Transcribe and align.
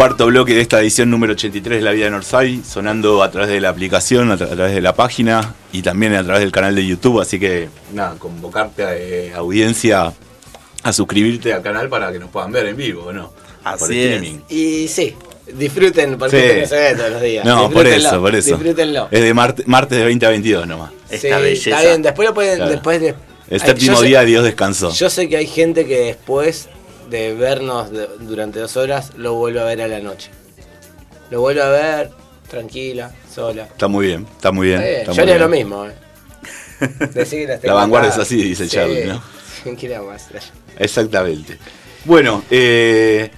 cuarto 0.00 0.24
bloque 0.28 0.54
de 0.54 0.62
esta 0.62 0.80
edición 0.80 1.10
número 1.10 1.34
83 1.34 1.76
de 1.80 1.84
La 1.84 1.90
Vida 1.92 2.06
de 2.06 2.12
Norsay, 2.12 2.62
sonando 2.66 3.22
a 3.22 3.30
través 3.30 3.50
de 3.50 3.60
la 3.60 3.68
aplicación, 3.68 4.30
a, 4.30 4.38
tra- 4.38 4.50
a 4.50 4.54
través 4.56 4.74
de 4.74 4.80
la 4.80 4.94
página 4.94 5.54
y 5.74 5.82
también 5.82 6.14
a 6.14 6.24
través 6.24 6.40
del 6.40 6.50
canal 6.52 6.74
de 6.74 6.86
YouTube. 6.86 7.20
Así 7.20 7.38
que, 7.38 7.68
nada, 7.92 8.14
convocarte 8.18 8.82
a 8.82 8.96
eh, 8.96 9.34
audiencia 9.34 10.10
a 10.82 10.92
suscribirte 10.94 11.52
al 11.52 11.60
canal 11.60 11.90
para 11.90 12.10
que 12.10 12.18
nos 12.18 12.30
puedan 12.30 12.50
ver 12.50 12.64
en 12.68 12.78
vivo, 12.78 13.08
¿o 13.08 13.12
¿no? 13.12 13.34
Así 13.62 13.78
Por 13.78 13.92
es. 13.92 13.98
streaming. 14.14 14.38
Y 14.48 14.88
sí, 14.88 15.14
disfruten, 15.52 16.16
porque 16.16 16.54
Sí. 16.54 16.60
no 16.62 16.66
se 16.66 16.76
ve 16.76 16.94
todos 16.96 17.10
los 17.10 17.20
días. 17.20 17.44
No, 17.44 17.70
por 17.70 17.86
eso, 17.86 18.20
por 18.22 18.34
eso. 18.34 18.56
Disfrútenlo. 18.56 19.08
Es 19.10 19.20
de 19.20 19.34
marte- 19.34 19.64
martes 19.66 19.98
de 19.98 20.04
20 20.06 20.24
a 20.24 20.30
22 20.30 20.66
nomás. 20.66 20.92
Esta 21.10 21.36
Sí, 21.36 21.42
belleza. 21.42 21.70
Está 21.76 21.82
bien, 21.90 22.00
después 22.00 22.26
lo 22.26 22.34
pueden. 22.34 22.56
Claro. 22.56 22.70
Después 22.70 23.00
de, 23.02 23.08
El 23.50 23.60
Ay, 23.60 23.66
séptimo 23.68 23.98
sé- 23.98 24.06
día 24.06 24.22
Dios 24.22 24.44
descansó. 24.44 24.94
Yo 24.94 25.10
sé 25.10 25.28
que 25.28 25.36
hay 25.36 25.46
gente 25.46 25.84
que 25.84 25.98
después 25.98 26.70
de 27.10 27.34
vernos 27.34 27.90
de- 27.90 28.08
durante 28.20 28.58
dos 28.60 28.76
horas 28.76 29.12
lo 29.16 29.34
vuelve 29.34 29.60
a 29.60 29.64
ver 29.64 29.82
a 29.82 29.88
la 29.88 30.00
noche. 30.00 30.30
Lo 31.30 31.40
vuelve 31.40 31.62
a 31.62 31.68
ver 31.68 32.10
tranquila, 32.48 33.12
sola. 33.32 33.64
Está 33.64 33.88
muy 33.88 34.06
bien, 34.06 34.26
está 34.36 34.50
muy 34.52 34.68
bien. 34.68 34.78
Está 34.80 34.88
bien, 34.88 35.00
está 35.02 35.12
Yo 35.12 35.22
haría 35.22 35.38
lo 35.38 35.48
mismo. 35.48 35.86
Eh. 35.86 35.94
Que 37.60 37.60
La 37.64 37.74
vanguardia 37.74 38.08
es 38.10 38.16
así, 38.18 38.42
dice 38.42 38.66
Charlie, 38.66 39.04
¿no? 39.04 39.22
¿Qué 39.78 39.86
le 39.88 39.98
vamos 39.98 40.12
a 40.12 40.16
hacer? 40.16 40.40
Exactamente. 40.78 41.58
Bueno, 42.06 42.42
eh, 42.50 43.30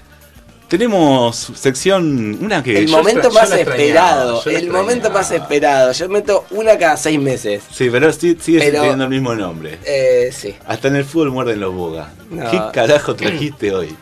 tenemos 0.79 1.37
sección, 1.55 2.39
una 2.41 2.63
que... 2.63 2.79
El 2.79 2.87
yo 2.87 2.97
momento 2.97 3.29
yo 3.29 3.35
más 3.35 3.53
esperado. 3.53 4.43
El 4.47 4.71
momento 4.71 5.11
más 5.11 5.31
esperado. 5.31 5.93
Yo 5.93 6.09
meto 6.09 6.47
una 6.51 6.79
cada 6.79 6.97
seis 6.97 7.21
meses. 7.21 7.63
Sí, 7.71 7.91
pero 7.93 8.11
sí- 8.11 8.39
sigue 8.41 8.59
Pero- 8.61 8.81
teniendo 8.81 9.05
el 9.05 9.11
mismo 9.11 9.35
nombre. 9.35 9.79
Eh, 9.85 10.31
sí. 10.33 10.55
Hasta 10.67 10.89
en 10.89 10.97
el 10.97 11.05
fútbol 11.05 11.31
muerden 11.31 11.61
los 11.61 11.75
bogas. 11.75 12.09
No. 12.31 12.51
¿Qué 12.51 12.59
carajo 12.73 13.15
trajiste 13.15 13.75
hoy? 13.75 13.95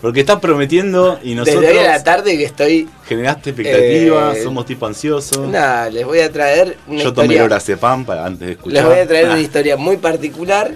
Porque 0.00 0.20
estás 0.20 0.40
prometiendo 0.40 1.18
y 1.22 1.34
nosotros 1.34 1.62
Desde 1.62 1.78
hoy 1.78 1.84
a 1.86 1.90
la 1.90 2.02
tarde 2.02 2.38
que 2.38 2.44
estoy. 2.44 2.88
generaste 3.06 3.50
expectativas, 3.50 4.38
Eh, 4.38 4.42
somos 4.44 4.64
tipo 4.64 4.86
ansiosos. 4.86 5.46
Nada, 5.46 5.90
les 5.90 6.06
voy 6.06 6.20
a 6.20 6.32
traer 6.32 6.78
una 6.86 7.02
Yo 7.02 7.12
tomé 7.12 7.26
historia. 7.26 7.42
lorazepam 7.42 8.04
para 8.06 8.24
antes 8.24 8.46
de 8.46 8.52
escuchar. 8.54 8.82
Les 8.82 8.84
voy 8.84 8.98
a 8.98 9.06
traer 9.06 9.26
Ah, 9.26 9.30
una 9.32 9.40
historia 9.40 9.76
muy 9.76 9.98
particular. 9.98 10.72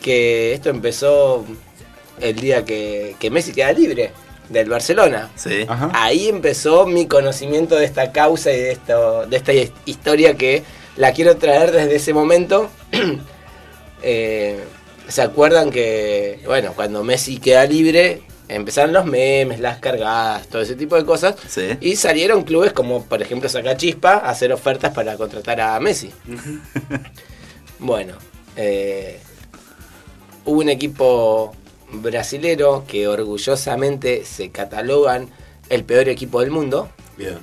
Que 0.00 0.52
esto 0.54 0.70
empezó 0.70 1.44
el 2.20 2.36
día 2.36 2.64
que, 2.64 3.16
que 3.18 3.30
Messi 3.30 3.52
queda 3.52 3.72
libre 3.72 4.12
del 4.48 4.68
Barcelona. 4.68 5.30
Sí. 5.34 5.66
Ajá. 5.68 5.90
Ahí 5.94 6.28
empezó 6.28 6.86
mi 6.86 7.06
conocimiento 7.06 7.76
de 7.76 7.84
esta 7.84 8.12
causa 8.12 8.52
y 8.52 8.56
de, 8.56 8.72
esto, 8.72 9.26
de 9.26 9.36
esta 9.36 9.52
historia 9.84 10.36
que 10.36 10.62
la 10.96 11.12
quiero 11.12 11.36
traer 11.36 11.72
desde 11.72 11.96
ese 11.96 12.12
momento. 12.12 12.70
Eh, 14.02 14.62
¿Se 15.08 15.22
acuerdan 15.22 15.70
que, 15.70 16.40
bueno, 16.44 16.74
cuando 16.76 17.02
Messi 17.02 17.38
queda 17.38 17.64
libre, 17.64 18.22
empezaron 18.46 18.92
los 18.92 19.04
memes, 19.04 19.58
las 19.58 19.78
cargadas, 19.78 20.46
todo 20.48 20.62
ese 20.62 20.76
tipo 20.76 20.96
de 20.96 21.04
cosas? 21.04 21.34
Sí. 21.48 21.70
Y 21.80 21.96
salieron 21.96 22.44
clubes 22.44 22.72
como, 22.72 23.04
por 23.04 23.22
ejemplo, 23.22 23.48
Sacachispa 23.48 24.12
a 24.12 24.30
hacer 24.30 24.52
ofertas 24.52 24.92
para 24.92 25.16
contratar 25.16 25.60
a 25.60 25.80
Messi. 25.80 26.12
bueno, 27.78 28.14
eh, 28.54 29.18
hubo 30.44 30.60
un 30.60 30.68
equipo 30.68 31.56
brasilero 31.92 32.84
que 32.86 33.08
orgullosamente 33.08 34.24
se 34.24 34.50
catalogan 34.50 35.28
el 35.68 35.84
peor 35.84 36.08
equipo 36.08 36.40
del 36.40 36.50
mundo, 36.50 36.88
Bien. 37.16 37.38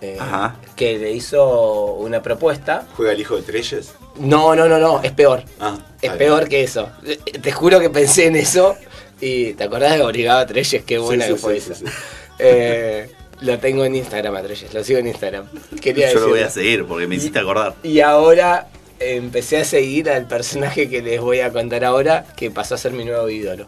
eh, 0.00 0.16
Ajá. 0.20 0.56
que 0.76 0.98
le 0.98 1.12
hizo 1.12 1.94
una 1.94 2.22
propuesta. 2.22 2.86
¿Juega 2.96 3.12
el 3.12 3.20
hijo 3.20 3.36
de 3.36 3.42
Treyes? 3.42 3.92
No, 4.18 4.54
no, 4.54 4.68
no, 4.68 4.78
no, 4.78 5.02
es 5.02 5.12
peor. 5.12 5.44
Ah, 5.60 5.78
Es 6.02 6.12
peor 6.12 6.48
que 6.48 6.62
eso. 6.62 6.88
Eh, 7.04 7.16
Te 7.40 7.52
juro 7.52 7.80
que 7.80 7.90
pensé 7.90 8.26
en 8.26 8.36
eso. 8.36 8.76
Y 9.20 9.52
te 9.54 9.64
acordás 9.64 9.94
de 9.96 10.02
Obrigado 10.02 10.46
Treyes, 10.46 10.82
qué 10.84 10.94
bien. 10.96 11.02
buena 11.04 11.24
Sí, 11.26 11.30
que 11.32 11.36
sí, 11.36 11.42
fue 11.42 11.60
sí, 11.60 11.72
esa. 11.72 11.74
sí, 11.74 11.86
sí. 11.86 11.92
Eh, 12.38 13.10
lo 13.42 13.58
tengo 13.58 13.84
en 13.84 13.94
Instagram 13.96 14.34
a 14.36 14.42
Treyes, 14.42 14.72
lo 14.72 14.82
sigo 14.84 14.98
en 14.98 15.08
Instagram. 15.08 15.46
Quería 15.80 16.12
Yo 16.12 16.20
lo 16.20 16.28
voy 16.30 16.40
a 16.40 16.50
seguir 16.50 16.86
porque 16.86 17.06
me 17.06 17.16
hiciste 17.16 17.38
acordar. 17.38 17.74
Y 17.82 18.00
ahora 18.00 18.68
empecé 19.00 19.58
a 19.58 19.64
seguir 19.64 20.08
al 20.10 20.26
personaje 20.28 20.88
que 20.88 21.02
les 21.02 21.20
voy 21.20 21.40
a 21.40 21.50
contar 21.50 21.84
ahora, 21.84 22.24
que 22.36 22.50
pasó 22.50 22.74
a 22.74 22.78
ser 22.78 22.92
mi 22.92 23.04
nuevo 23.04 23.28
ídolo. 23.28 23.66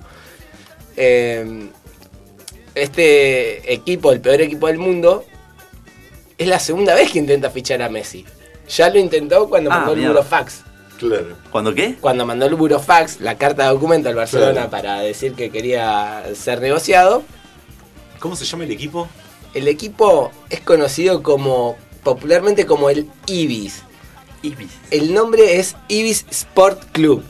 Eh, 0.96 1.68
este 2.74 3.72
equipo, 3.72 4.12
el 4.12 4.20
peor 4.20 4.40
equipo 4.40 4.66
del 4.66 4.78
mundo, 4.78 5.24
es 6.38 6.46
la 6.48 6.58
segunda 6.58 6.94
vez 6.94 7.10
que 7.12 7.18
intenta 7.18 7.50
fichar 7.50 7.82
a 7.82 7.88
Messi. 7.88 8.24
Ya 8.68 8.88
lo 8.90 8.98
intentó 8.98 9.48
cuando 9.48 9.70
Ah, 9.70 9.76
mandó 9.78 9.92
el 9.92 9.98
mierda. 9.98 10.14
burofax. 10.14 10.62
Claro. 10.98 11.36
¿Cuándo 11.50 11.74
qué? 11.74 11.96
Cuando 12.00 12.24
mandó 12.24 12.46
el 12.46 12.54
burofax, 12.54 13.20
la 13.20 13.36
carta 13.36 13.64
de 13.64 13.70
documento 13.70 14.08
al 14.08 14.14
Barcelona 14.14 14.52
Claro. 14.52 14.70
para 14.70 15.00
decir 15.00 15.34
que 15.34 15.50
quería 15.50 16.24
ser 16.34 16.60
negociado, 16.60 17.22
¿Cómo 18.20 18.36
se 18.36 18.44
llama 18.44 18.64
el 18.64 18.70
equipo? 18.70 19.08
el 19.52 19.66
equipo 19.68 20.30
es 20.48 20.60
conocido 20.60 21.22
como 21.22 21.76
popularmente 22.04 22.64
como 22.66 22.88
el 22.88 23.10
Ibis. 23.26 23.82
Ibis. 24.42 24.70
El 24.90 25.14
nombre 25.14 25.58
es 25.58 25.76
Ibis 25.88 26.26
Sport 26.30 26.84
Club. 26.92 27.22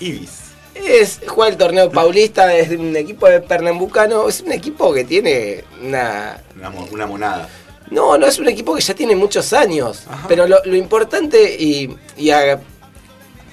Ibis. 0.00 0.30
Es, 0.74 1.20
juega 1.26 1.50
el 1.50 1.56
torneo 1.56 1.90
paulista, 1.90 2.54
es 2.54 2.70
un 2.70 2.94
equipo 2.96 3.26
de 3.28 3.40
Pernambucano, 3.40 4.28
es 4.28 4.40
un 4.42 4.52
equipo 4.52 4.92
que 4.94 5.04
tiene 5.04 5.64
una... 5.82 6.40
Una, 6.56 6.70
mo- 6.70 6.88
una 6.92 7.06
monada. 7.06 7.48
No, 7.90 8.16
no 8.18 8.26
es 8.26 8.38
un 8.38 8.48
equipo 8.48 8.74
que 8.74 8.82
ya 8.82 8.94
tiene 8.94 9.16
muchos 9.16 9.52
años, 9.52 10.04
Ajá. 10.08 10.28
pero 10.28 10.46
lo, 10.46 10.58
lo 10.64 10.76
importante 10.76 11.56
y, 11.58 11.96
y 12.16 12.30
a- 12.30 12.60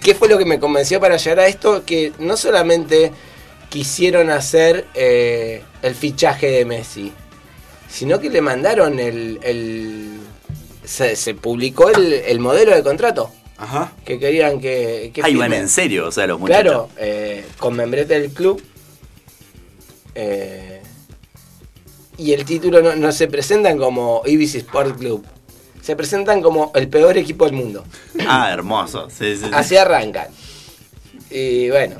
qué 0.03 0.13
fue 0.13 0.27
lo 0.27 0.37
que 0.37 0.45
me 0.45 0.59
convenció 0.59 0.99
para 0.99 1.17
llegar 1.17 1.39
a 1.39 1.47
esto, 1.47 1.83
que 1.85 2.11
no 2.19 2.37
solamente 2.37 3.11
quisieron 3.69 4.29
hacer 4.29 4.85
eh, 4.93 5.63
el 5.81 5.95
fichaje 5.95 6.47
de 6.51 6.65
Messi, 6.65 7.11
sino 7.89 8.19
que 8.19 8.29
le 8.29 8.41
mandaron 8.41 8.99
el... 8.99 9.39
el- 9.41 10.19
se, 10.87 11.15
se 11.15 11.33
publicó 11.35 11.89
el, 11.89 12.13
el 12.13 12.39
modelo 12.39 12.75
de 12.75 12.83
contrato 12.83 13.31
Ajá. 13.57 13.93
que 14.05 14.19
querían 14.19 14.59
que... 14.59 15.11
que 15.13 15.21
Ahí 15.23 15.35
van 15.35 15.49
firme. 15.49 15.57
en 15.63 15.69
serio, 15.69 16.07
o 16.07 16.11
sea, 16.11 16.27
los 16.27 16.39
muchachos. 16.39 16.61
Claro, 16.63 16.89
eh, 16.97 17.45
con 17.57 17.75
membrete 17.75 18.19
del 18.19 18.31
club. 18.31 18.61
eh, 20.15 20.81
y 22.17 22.31
el 22.31 22.45
título 22.45 22.81
no, 22.81 22.95
no 22.95 23.11
se 23.11 23.27
presentan 23.27 23.77
como 23.77 24.21
Ibis 24.25 24.55
Sport 24.55 24.97
Club. 24.97 25.25
Se 25.81 25.95
presentan 25.95 26.41
como 26.41 26.71
el 26.73 26.87
peor 26.87 27.17
equipo 27.17 27.45
del 27.45 27.53
mundo. 27.53 27.83
Ah, 28.27 28.49
hermoso. 28.51 29.09
Sí, 29.09 29.35
sí, 29.35 29.43
sí. 29.43 29.49
Así 29.53 29.75
arrancan. 29.75 30.27
Y 31.29 31.69
bueno, 31.69 31.97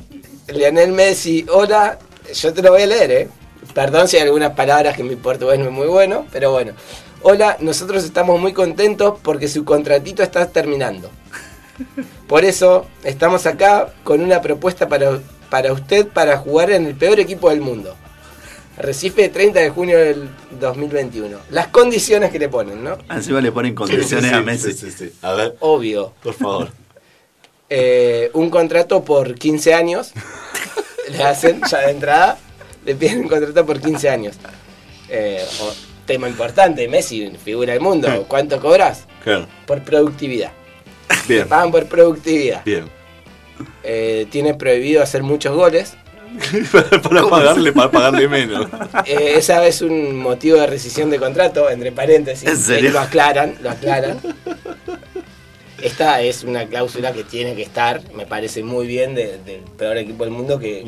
Lionel 0.48 0.92
Messi, 0.92 1.44
hola. 1.52 1.98
Yo 2.34 2.52
te 2.52 2.62
lo 2.62 2.72
voy 2.72 2.82
a 2.82 2.86
leer, 2.86 3.10
¿eh? 3.12 3.28
Perdón 3.74 4.08
si 4.08 4.16
hay 4.16 4.22
algunas 4.22 4.52
palabras 4.54 4.96
que 4.96 5.04
mi 5.04 5.14
portugués 5.16 5.58
no 5.58 5.66
es 5.66 5.70
muy 5.70 5.86
bueno, 5.86 6.26
pero 6.32 6.50
bueno. 6.50 6.72
Hola, 7.28 7.56
nosotros 7.58 8.04
estamos 8.04 8.40
muy 8.40 8.52
contentos 8.52 9.18
porque 9.20 9.48
su 9.48 9.64
contratito 9.64 10.22
está 10.22 10.46
terminando. 10.46 11.10
Por 12.28 12.44
eso 12.44 12.86
estamos 13.02 13.46
acá 13.46 13.92
con 14.04 14.20
una 14.20 14.40
propuesta 14.40 14.88
para, 14.88 15.18
para 15.50 15.72
usted 15.72 16.06
para 16.06 16.36
jugar 16.36 16.70
en 16.70 16.86
el 16.86 16.94
peor 16.94 17.18
equipo 17.18 17.50
del 17.50 17.62
mundo. 17.62 17.96
Recife 18.78 19.28
30 19.28 19.58
de 19.58 19.70
junio 19.70 19.98
del 19.98 20.30
2021. 20.60 21.36
Las 21.50 21.66
condiciones 21.66 22.30
que 22.30 22.38
le 22.38 22.48
ponen, 22.48 22.84
¿no? 22.84 22.96
Encima 23.10 23.40
le 23.40 23.50
ponen 23.50 23.74
condiciones 23.74 24.30
Sí, 24.30 24.36
a 24.36 24.40
Messi. 24.40 24.72
Sí, 24.72 24.88
sí, 24.88 24.96
sí. 24.96 25.12
A 25.22 25.32
ver, 25.32 25.56
Obvio. 25.58 26.12
por 26.22 26.34
favor. 26.34 26.70
Eh, 27.68 28.30
un 28.34 28.48
contrato 28.48 29.02
por 29.02 29.34
15 29.34 29.74
años. 29.74 30.12
le 31.10 31.24
hacen 31.24 31.60
ya 31.68 31.78
de 31.78 31.90
entrada. 31.90 32.38
Le 32.84 32.94
piden 32.94 33.22
un 33.22 33.28
contrato 33.28 33.66
por 33.66 33.80
15 33.80 34.08
años. 34.08 34.36
Eh, 35.08 35.44
tema 36.06 36.28
importante, 36.28 36.88
Messi, 36.88 37.30
figura 37.44 37.72
del 37.72 37.82
mundo. 37.82 38.24
¿Cuánto 38.28 38.60
cobras? 38.60 39.06
Claro. 39.22 39.46
Por 39.66 39.82
productividad. 39.82 40.52
Bien. 41.28 41.42
Te 41.42 41.46
pagan 41.48 41.70
por 41.70 41.86
productividad. 41.86 42.64
Bien. 42.64 42.84
Eh, 43.82 44.26
tiene 44.30 44.54
prohibido 44.54 45.02
hacer 45.02 45.22
muchos 45.22 45.54
goles. 45.54 45.94
para 47.02 47.22
pagarle, 47.28 47.72
para 47.72 47.90
pagarle 47.90 48.28
menos. 48.28 48.66
Eh, 49.06 49.34
esa 49.36 49.64
es 49.66 49.82
un 49.82 50.16
motivo 50.16 50.56
de 50.58 50.66
rescisión 50.66 51.10
de 51.10 51.18
contrato, 51.18 51.70
entre 51.70 51.92
paréntesis. 51.92 52.48
¿En 52.48 52.56
serio? 52.56 52.90
Lo 52.92 53.00
aclaran, 53.00 53.56
lo 53.62 53.70
aclaran. 53.70 54.18
Esta 55.82 56.22
es 56.22 56.42
una 56.42 56.66
cláusula 56.66 57.12
que 57.12 57.22
tiene 57.22 57.54
que 57.54 57.62
estar, 57.62 58.00
me 58.14 58.26
parece 58.26 58.62
muy 58.62 58.86
bien, 58.86 59.14
de- 59.14 59.38
del 59.44 59.60
peor 59.76 59.98
equipo 59.98 60.24
del 60.24 60.32
mundo 60.32 60.58
que 60.58 60.82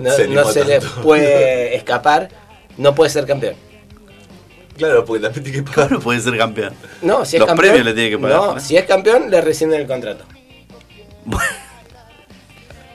no, 0.00 0.10
se 0.10 0.26
no 0.28 0.42
tanto. 0.44 1.02
puede 1.02 1.76
escapar. 1.76 2.28
No 2.78 2.94
puede 2.94 3.10
ser 3.10 3.26
campeón. 3.26 3.54
Claro, 4.80 5.04
porque 5.04 5.22
también 5.22 5.44
tiene 5.44 5.58
que 5.58 5.62
pagar. 5.70 5.88
Claro, 5.88 6.02
puede 6.02 6.20
ser 6.20 6.38
campeón. 6.38 6.72
No, 7.02 7.24
si 7.26 7.36
es 7.36 7.40
Los 7.40 7.48
campeón. 7.48 7.68
premios 7.68 7.84
le 7.84 7.92
tiene 7.92 8.10
que 8.10 8.18
pagar, 8.18 8.36
No, 8.38 8.60
si 8.60 8.76
es 8.78 8.84
campeón, 8.86 9.30
le 9.30 9.40
rescinden 9.42 9.82
el 9.82 9.86
contrato. 9.86 10.24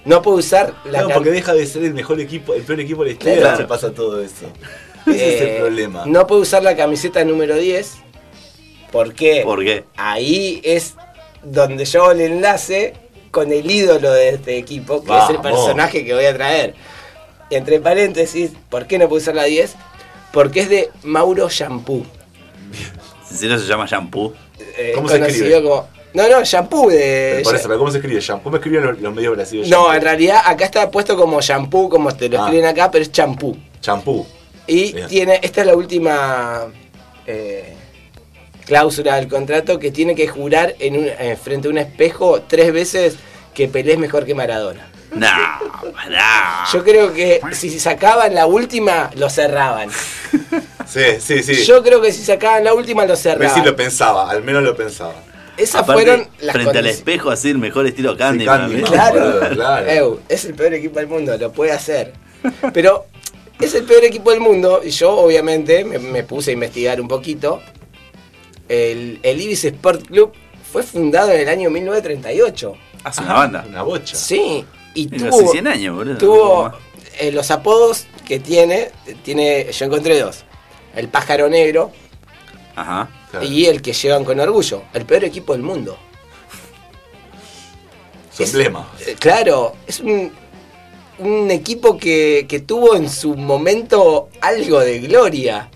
No 0.04 0.22
puede 0.24 0.38
usar 0.40 0.74
la 0.86 1.04
No, 1.04 1.10
porque 1.10 1.30
deja 1.30 1.54
de 1.54 1.66
ser 1.68 1.84
el 1.84 1.94
mejor 1.94 2.20
equipo, 2.20 2.56
el 2.56 2.64
peor 2.64 2.80
equipo 2.80 3.04
de 3.04 3.10
la 3.10 3.14
historia. 3.14 3.40
Claro. 3.40 3.58
Se 3.58 3.64
pasa 3.66 3.92
todo 3.92 4.20
eso. 4.22 4.48
Ese 5.06 5.36
es 5.36 5.42
eh, 5.42 5.56
el 5.56 5.62
problema. 5.62 6.04
No 6.08 6.26
puede 6.26 6.42
usar 6.42 6.64
la 6.64 6.76
camiseta 6.76 7.24
número 7.24 7.56
10. 7.56 7.98
¿Por 8.92 9.14
qué? 9.14 9.42
¿Por 9.44 9.64
qué? 9.64 9.84
Ahí 9.96 10.62
es 10.64 10.96
donde 11.44 11.86
yo 11.86 12.04
hago 12.04 12.12
el 12.14 12.22
enlace 12.22 12.94
con 13.30 13.52
el 13.52 13.70
ídolo 13.70 14.12
de 14.12 14.30
este 14.30 14.58
equipo, 14.58 15.04
que 15.04 15.16
es 15.16 15.30
el 15.30 15.40
personaje 15.42 16.04
que 16.04 16.14
voy 16.16 16.26
a 16.26 16.34
traer. 16.34 16.74
Entre 17.52 17.80
paréntesis, 17.80 18.52
¿por 18.70 18.88
qué 18.88 18.98
no 18.98 19.08
puedo 19.08 19.22
usar 19.22 19.36
la 19.36 19.44
10? 19.44 19.76
Porque 20.36 20.60
es 20.60 20.70
de 20.70 20.90
Mauro 21.04 21.48
Shampoo. 21.50 22.06
En 23.32 23.38
serio 23.38 23.58
se 23.58 23.66
llama 23.66 23.86
shampoo. 23.88 24.34
eh, 24.78 24.92
¿Cómo 24.94 25.08
se 25.08 25.18
escribe? 25.26 25.64
como. 25.64 25.88
No, 26.14 26.28
no, 26.30 26.44
shampoo 26.44 26.90
de. 26.90 27.32
Pero 27.38 27.44
por 27.44 27.56
eso, 27.56 27.68
pero 27.68 27.80
¿cómo 27.80 27.92
se 27.92 27.98
escribe 28.00 28.20
shampoo? 28.22 28.44
¿Cómo 28.44 28.58
escriben 28.58 28.84
los, 28.86 29.00
los 29.02 29.14
medios 29.16 29.36
brasileños? 29.36 29.70
No, 29.70 29.94
en 29.94 30.02
realidad 30.02 30.42
acá 30.46 30.66
está 30.66 30.92
puesto 30.92 31.16
como 31.18 31.40
shampoo, 31.42 31.88
como 31.90 32.14
te 32.16 32.28
lo 32.30 32.38
Ah. 32.42 32.46
escriben 32.46 32.66
acá, 32.66 32.92
pero 32.92 33.02
es 33.04 33.12
champú. 33.14 33.56
Champú. 33.82 34.26
Y 34.68 34.92
Bien. 34.94 35.08
tiene, 35.08 35.40
esta 35.42 35.62
es 35.62 35.68
la 35.68 35.76
última 35.76 36.66
eh, 37.28 37.74
cláusula 38.66 39.16
del 39.16 39.28
contrato 39.28 39.80
que 39.80 39.92
tiene 39.92 40.16
que 40.16 40.28
jurar 40.28 40.76
en 40.80 40.98
un, 40.98 41.06
eh, 41.08 41.38
frente 41.42 41.68
a 41.68 41.72
un 41.72 41.78
espejo 41.78 42.42
tres 42.48 42.72
veces 42.74 43.16
que 43.54 43.68
Pelé 43.70 43.94
es 43.94 44.00
mejor 44.00 44.26
que 44.26 44.36
Maradona. 44.36 44.90
No, 45.15 45.91
pará. 45.94 46.65
Yo 46.71 46.83
creo 46.83 47.13
que 47.13 47.41
si 47.53 47.79
sacaban 47.79 48.35
la 48.35 48.45
última, 48.45 49.09
lo 49.15 49.29
cerraban. 49.29 49.89
Sí, 50.88 51.01
sí, 51.19 51.41
sí. 51.41 51.63
Yo 51.65 51.81
creo 51.83 52.01
que 52.01 52.12
si 52.12 52.23
sacaban 52.23 52.63
la 52.63 52.73
última, 52.73 53.03
lo 53.06 53.13
Messi 53.13 53.29
lo 53.29 53.38
cerraban. 53.38 53.75
pensaba, 53.75 54.29
al 54.29 54.44
menos 54.44 54.63
lo 54.63 54.75
pensaba. 54.75 55.15
Esas 55.57 55.83
Aparte, 55.83 56.03
fueron 56.03 56.27
las 56.41 56.53
frente 56.53 56.77
al 56.79 56.88
espejo 56.88 57.31
así 57.31 57.50
el 57.50 57.57
mejor 57.57 57.88
estilo 57.88 58.17
Candy. 58.17 58.44
Sí, 58.44 58.45
Candy, 58.45 58.81
Claro, 58.83 59.39
Claro, 59.39 59.56
claro. 59.56 59.88
Eu, 59.89 60.19
es 60.27 60.44
el 60.45 60.53
peor 60.53 60.73
equipo 60.73 61.00
del 61.00 61.07
mundo, 61.07 61.38
lo 61.38 61.51
puede 61.53 61.71
hacer. 61.71 62.13
Pero 62.73 63.06
es 63.59 63.73
el 63.73 63.85
peor 63.85 64.03
equipo 64.03 64.31
del 64.31 64.41
mundo 64.41 64.81
y 64.83 64.89
yo 64.89 65.12
obviamente 65.12 65.85
me, 65.85 65.97
me 65.97 66.23
puse 66.23 66.51
a 66.51 66.53
investigar 66.53 67.00
un 67.00 67.07
poquito. 67.07 67.62
El, 68.67 69.19
el 69.23 69.41
Ibis 69.41 69.63
Sport 69.65 70.07
Club 70.07 70.33
fue 70.71 70.83
fundado 70.83 71.31
en 71.31 71.39
el 71.41 71.47
año 71.50 71.69
1938. 71.69 72.75
Hace 73.06 73.21
una 73.21 73.33
banda. 73.33 73.65
Una 73.67 73.83
bocha. 73.83 74.15
Sí, 74.15 74.65
y 74.95 75.07
tuvo, 75.07 75.30
casi 75.42 75.47
100 75.50 75.68
años, 75.68 75.95
boludo. 75.95 76.18
tuvo 76.18 76.71
eh, 77.19 77.31
los 77.31 77.51
apodos 77.51 78.07
que 78.25 78.39
tiene, 78.39 78.89
tiene, 79.24 79.71
yo 79.71 79.86
encontré 79.86 80.19
dos. 80.19 80.44
El 80.95 81.07
pájaro 81.09 81.47
negro 81.50 81.92
Ajá. 82.75 83.09
Claro. 83.31 83.45
y 83.45 83.65
el 83.68 83.81
que 83.81 83.94
llevan 83.94 84.24
con 84.24 84.39
orgullo, 84.39 84.83
el 84.94 85.06
peor 85.06 85.24
equipo 85.25 85.53
del 85.53 85.62
mundo. 85.62 85.97
Su 88.31 88.44
es- 88.44 88.50
emblema. 88.53 88.88
Eh, 89.06 89.15
Claro, 89.19 89.75
es 89.88 90.00
un, 90.00 90.31
un 91.19 91.51
equipo 91.51 91.98
que, 91.98 92.45
que 92.48 92.59
tuvo 92.62 92.95
en 92.95 93.09
su 93.09 93.36
momento 93.36 94.30
algo 94.41 94.80
de 94.80 95.00
gloria. 95.00 95.69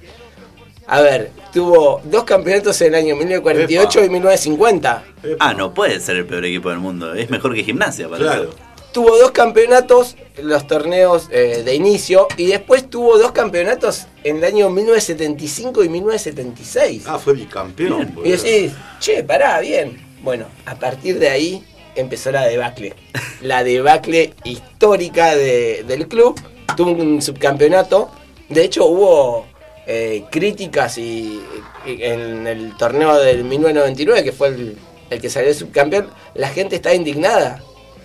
A 0.88 1.01
ver, 1.01 1.31
tuvo 1.54 2.01
dos 2.06 2.24
campeonatos 2.24 2.81
en 2.81 2.88
el 2.88 2.95
año 2.95 3.15
1948 3.15 4.00
Epa. 4.00 4.06
y 4.06 4.10
1950. 4.10 5.04
Ah, 5.39 5.54
no 5.54 5.74
puede 5.74 6.00
ser 6.00 6.15
el 6.18 6.25
peor 6.25 6.44
equipo 6.45 6.69
del 6.69 6.80
mundo. 6.80 7.13
Es 7.13 7.30
mejor 7.30 7.54
que 7.54 7.63
gimnasia, 7.63 8.10
parece. 8.10 8.25
Claro. 8.30 8.50
Tuvo 8.91 9.18
dos 9.18 9.31
campeonatos 9.31 10.15
en 10.36 10.50
los 10.50 10.65
torneos 10.65 11.27
eh, 11.31 11.62
de 11.63 11.75
inicio 11.75 12.27
y 12.38 12.47
después 12.47 12.89
tuvo 12.89 13.18
dos 13.19 13.31
campeonatos 13.31 14.07
en 14.24 14.38
el 14.38 14.44
año 14.44 14.69
1975 14.69 15.83
y 15.83 15.89
1976. 15.89 17.03
Ah, 17.06 17.19
fue 17.19 17.33
bicampeón. 17.33 18.15
Y 18.24 18.31
decís, 18.31 18.71
che, 19.00 19.24
pará, 19.24 19.59
bien. 19.59 20.00
Bueno, 20.24 20.47
a 20.65 20.75
partir 20.75 21.19
de 21.19 21.30
ahí 21.30 21.63
empezó 21.95 22.31
la 22.31 22.45
debacle. 22.47 22.94
La 23.41 23.63
debacle 23.63 24.33
histórica 24.44 25.36
de- 25.36 25.83
del 25.88 26.07
club. 26.07 26.39
Tuvo 26.75 26.91
un 26.91 27.21
subcampeonato. 27.21 28.09
De 28.50 28.63
hecho, 28.63 28.86
hubo 28.86 29.45
eh, 29.86 30.24
críticas 30.31 30.97
y, 30.97 31.41
y 31.86 32.03
en 32.03 32.47
el 32.47 32.75
torneo 32.77 33.15
del 33.19 33.44
1999, 33.44 34.24
que 34.24 34.31
fue 34.31 34.47
el, 34.50 34.77
el 35.12 35.21
que 35.21 35.30
salió 35.30 35.53
subcampeón, 35.53 36.09
la 36.33 36.50
gente 36.50 36.75
estaba 36.75 36.95
indignada 36.95 37.62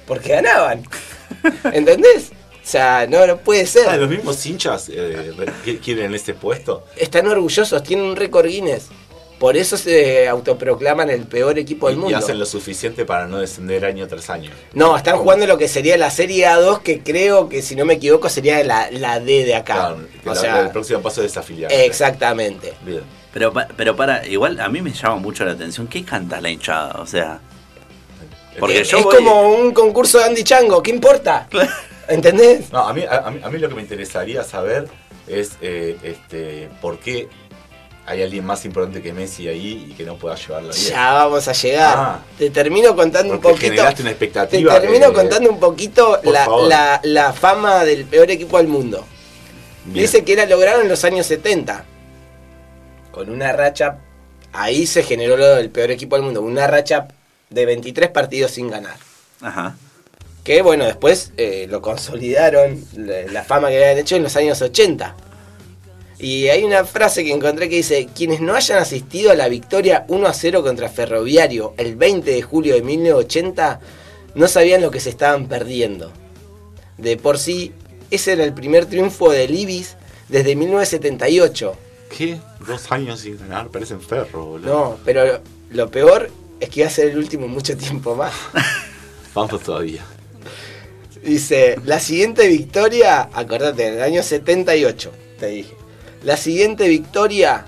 porque 0.07 0.31
ganaban. 0.31 0.83
¿Entendés? 1.73 2.31
O 2.33 2.67
sea, 2.67 3.07
no, 3.09 3.27
no 3.27 3.37
puede 3.39 3.67
ser. 3.67 3.89
Ah, 3.89 3.97
los 3.97 4.09
mismos 4.09 4.45
hinchas 4.47 4.89
eh, 4.89 5.33
re- 5.37 5.53
qui- 5.65 5.81
quieren 5.81 6.15
este 6.15 6.33
puesto. 6.35 6.85
Están 6.97 7.27
orgullosos, 7.27 7.83
tienen 7.83 8.07
un 8.07 8.17
récord 8.17 8.47
Guinness. 8.47 8.89
Por 9.39 9.57
eso 9.57 9.77
se 9.77 10.29
autoproclaman 10.29 11.11
el 11.11 11.25
peor 11.27 11.59
equipo 11.59 11.89
del 11.89 11.97
Y, 11.97 11.99
y 11.99 12.03
mundo. 12.03 12.17
hacen 12.19 12.39
lo 12.39 12.47
suficiente 12.47 13.05
para 13.05 13.27
no 13.27 13.39
descender 13.41 13.85
año 13.85 14.07
tras 14.07 14.31
año. 14.31 14.51
No, 14.73 14.97
están 14.97 15.19
jugando 15.19 15.47
lo 15.47 15.59
que 15.59 15.69
sería 15.69 15.99
la 15.99 16.09
Serie 16.11 16.47
A2, 16.47 16.81
que 16.81 17.01
creo 17.03 17.49
que 17.51 17.61
si 17.61 17.75
no 17.77 17.85
me 17.85 17.95
equivoco 17.95 18.31
sería 18.31 18.63
la, 18.65 18.91
la 18.91 19.21
D 19.21 19.45
de 19.45 19.57
acá. 19.57 19.75
Claro, 19.75 19.99
o 20.25 20.29
la- 20.29 20.35
sea, 20.37 20.61
el 20.61 20.71
próximo 20.71 21.01
paso 21.03 21.21
es 21.21 21.33
desafiliar. 21.33 21.71
exactamente. 21.73 22.73
Bien. 22.87 23.03
Pero, 23.35 23.53
pero 23.77 23.97
para, 23.97 24.25
igual 24.27 24.61
a 24.61 24.69
mí 24.69 24.81
me 24.81 24.93
llama 24.93 25.17
mucho 25.17 25.45
la 25.45 25.53
atención. 25.53 25.89
¿Qué 25.89 26.05
canta 26.05 26.41
la 26.41 26.49
hinchada? 26.49 27.01
O 27.03 27.07
sea, 27.07 27.41
Porque 28.61 28.85
yo 28.85 28.99
es 28.99 29.05
voy- 29.05 29.17
como 29.17 29.49
un 29.51 29.73
concurso 29.73 30.19
de 30.19 30.25
Andy 30.25 30.45
Chango, 30.45 30.83
¿qué 30.83 30.91
importa? 30.91 31.49
¿Entendés? 32.09 32.71
No, 32.73 32.81
a 32.81 32.93
mí, 32.93 33.03
a, 33.03 33.17
a 33.27 33.31
mí, 33.31 33.41
a 33.43 33.49
mí 33.49 33.59
lo 33.59 33.69
que 33.69 33.75
me 33.75 33.83
interesaría 33.83 34.45
saber 34.45 34.87
es 35.27 35.53
eh, 35.63 35.97
este, 36.03 36.69
por 36.83 36.99
qué 36.99 37.29
hay 38.07 38.23
alguien 38.23 38.45
más 38.45 38.65
importante 38.67 39.01
que 39.01 39.15
Messi 39.15 39.49
ahí 39.49 39.87
y 39.91 39.95
que 39.95 40.05
no 40.05 40.17
pueda 40.17 40.35
llevarla 40.35 40.75
bien. 40.75 40.89
Ya 40.91 41.13
vamos 41.15 41.49
a 41.49 41.53
llegar. 41.55 41.95
Ah. 41.97 42.19
te 42.37 42.51
termino 42.51 42.95
contando 42.95 43.33
un 43.33 43.41
Porque 43.41 43.55
poquito. 43.57 43.73
generaste 43.73 44.03
una 44.03 44.11
Te 44.11 44.13
expectativa. 44.13 44.79
termino 44.81 45.09
que- 45.09 45.15
contando 45.15 45.49
un 45.51 45.59
poquito 45.59 46.21
la, 46.25 46.47
la- 46.69 47.01
la 47.03 47.33
fama 47.33 47.85
del 47.85 48.05
peor 48.05 48.31
equipo 48.31 48.59
del 48.59 48.69
mundo. 48.69 49.07
Bien. 49.87 50.05
Dice 50.05 50.23
que 50.25 50.35
era 50.35 50.45
logrado 50.45 50.83
en 50.83 50.89
los 50.89 51.03
años 51.05 51.25
70. 51.27 51.85
Con 53.11 53.31
una 53.31 53.53
racha. 53.53 53.99
Ahí 54.53 54.87
se 54.87 55.03
generó 55.03 55.37
lo 55.39 55.47
del 55.57 55.71
peor 55.71 55.91
equipo 55.91 56.17
del 56.17 56.25
mundo. 56.27 56.43
Una 56.43 56.67
racha 56.67 57.09
de 57.55 57.67
23 57.67 58.11
partidos 58.11 58.51
sin 58.53 58.69
ganar. 58.69 58.97
ajá. 59.41 59.77
Que 60.43 60.61
bueno, 60.61 60.85
después 60.85 61.33
eh, 61.39 61.67
lo 61.71 61.81
consolidaron, 61.81 62.85
la, 62.95 63.23
la 63.33 63.45
fama 63.45 63.71
que 63.71 63.77
habían 63.83 63.97
hecho 63.97 64.17
en 64.17 64.23
los 64.23 64.37
años 64.37 64.61
80. 64.61 65.17
Y 66.19 66.49
hay 66.49 66.65
una 66.65 66.85
frase 66.85 67.25
que 67.25 67.33
encontré 67.33 67.71
que 67.71 67.77
dice, 67.77 68.09
quienes 68.15 68.43
no 68.43 68.55
hayan 68.55 68.79
asistido 68.79 69.31
a 69.31 69.35
la 69.35 69.49
victoria 69.49 70.05
1 70.09 70.27
a 70.27 70.35
0 70.35 70.63
contra 70.63 70.91
Ferroviario 70.91 71.73
el 71.79 71.97
20 71.97 72.31
de 72.31 72.43
julio 72.43 72.75
de 72.75 72.83
1980, 72.83 73.81
no 74.35 74.47
sabían 74.47 74.83
lo 74.83 74.91
que 74.91 75.01
se 75.01 75.09
estaban 75.09 75.49
perdiendo. 75.49 76.13
De 76.99 77.17
por 77.17 77.39
sí, 77.39 77.73
ese 78.11 78.33
era 78.33 78.45
el 78.45 78.53
primer 78.53 78.85
triunfo 78.85 79.31
del 79.31 79.55
Ibis 79.55 79.97
desde 80.29 80.57
1978. 80.57 81.75
¿Qué? 82.17 82.39
Dos 82.67 82.93
años 82.93 83.21
sin 83.21 83.39
ganar, 83.39 83.69
parecen 83.69 84.01
ferro, 84.03 84.45
boludo. 84.45 84.69
No, 84.69 84.99
pero 85.07 85.25
lo, 85.27 85.41
lo 85.71 85.91
peor 85.91 86.31
es 86.65 86.71
que 86.71 86.83
va 86.83 86.89
a 86.89 86.91
ser 86.91 87.09
el 87.09 87.19
último 87.19 87.47
mucho 87.47 87.77
tiempo 87.77 88.15
más. 88.15 88.33
Vamos 89.35 89.63
todavía. 89.63 90.03
Dice, 91.23 91.77
la 91.85 92.01
siguiente 92.01 92.47
victoria, 92.49 93.31
acordate, 93.33 93.89
en 93.89 93.95
el 93.95 94.03
año 94.03 94.23
78, 94.23 95.13
te 95.39 95.47
dije. 95.47 95.75
La 96.23 96.37
siguiente 96.37 96.89
victoria 96.89 97.65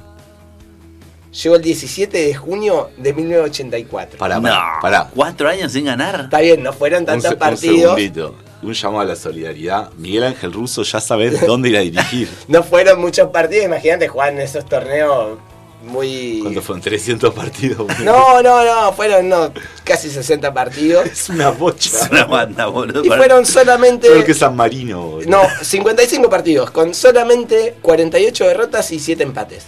llegó 1.33 1.57
el 1.57 1.63
17 1.63 2.27
de 2.27 2.35
junio 2.35 2.91
de 2.97 3.13
1984. 3.15 4.19
Pará, 4.19 4.41
no, 4.41 4.51
pará. 4.81 5.11
¿Cuatro 5.15 5.49
años 5.49 5.73
sin 5.73 5.87
ganar? 5.87 6.23
Está 6.25 6.41
bien, 6.41 6.63
no 6.63 6.73
fueron 6.73 7.05
tantos 7.05 7.33
un 7.33 7.39
partidos, 7.39 7.81
segundito. 7.81 8.35
Un 8.63 8.73
llamado 8.73 9.01
a 9.01 9.05
la 9.05 9.17
solidaridad. 9.17 9.91
Miguel 9.95 10.25
Ángel 10.25 10.53
Russo 10.53 10.83
ya 10.83 11.01
sabes 11.01 11.47
dónde 11.47 11.69
ir 11.71 11.77
a 11.77 11.81
dirigir. 11.81 12.29
no 12.49 12.63
fueron 12.63 13.01
muchos 13.01 13.29
partidos, 13.29 13.67
imagínate 13.67 14.09
jugar 14.09 14.33
en 14.33 14.41
esos 14.41 14.67
torneos 14.67 15.39
muy... 15.85 16.41
¿Cuántos 16.43 16.65
fueron? 16.65 16.83
300 16.83 17.35
partidos. 17.35 17.87
No, 18.03 18.43
no, 18.43 18.65
no, 18.65 18.93
fueron 18.93 19.29
no, 19.29 19.53
casi 19.85 20.11
60 20.11 20.53
partidos. 20.53 21.07
Es 21.11 21.29
una 21.29 21.51
bocha. 21.51 21.91
Es 21.91 22.11
una 22.11 22.25
banda, 22.25 22.67
boludo. 22.67 23.05
Y 23.05 23.09
fueron 23.09 23.45
solamente... 23.47 24.09
Peor 24.09 24.25
que 24.25 24.35
San 24.35 24.57
Marino, 24.57 25.01
boludo. 25.07 25.29
No, 25.31 25.43
55 25.63 26.29
partidos, 26.31 26.71
con 26.71 26.95
solamente 26.95 27.77
48 27.83 28.45
derrotas 28.49 28.91
y 28.93 28.99
7 28.99 29.23
empates. 29.23 29.65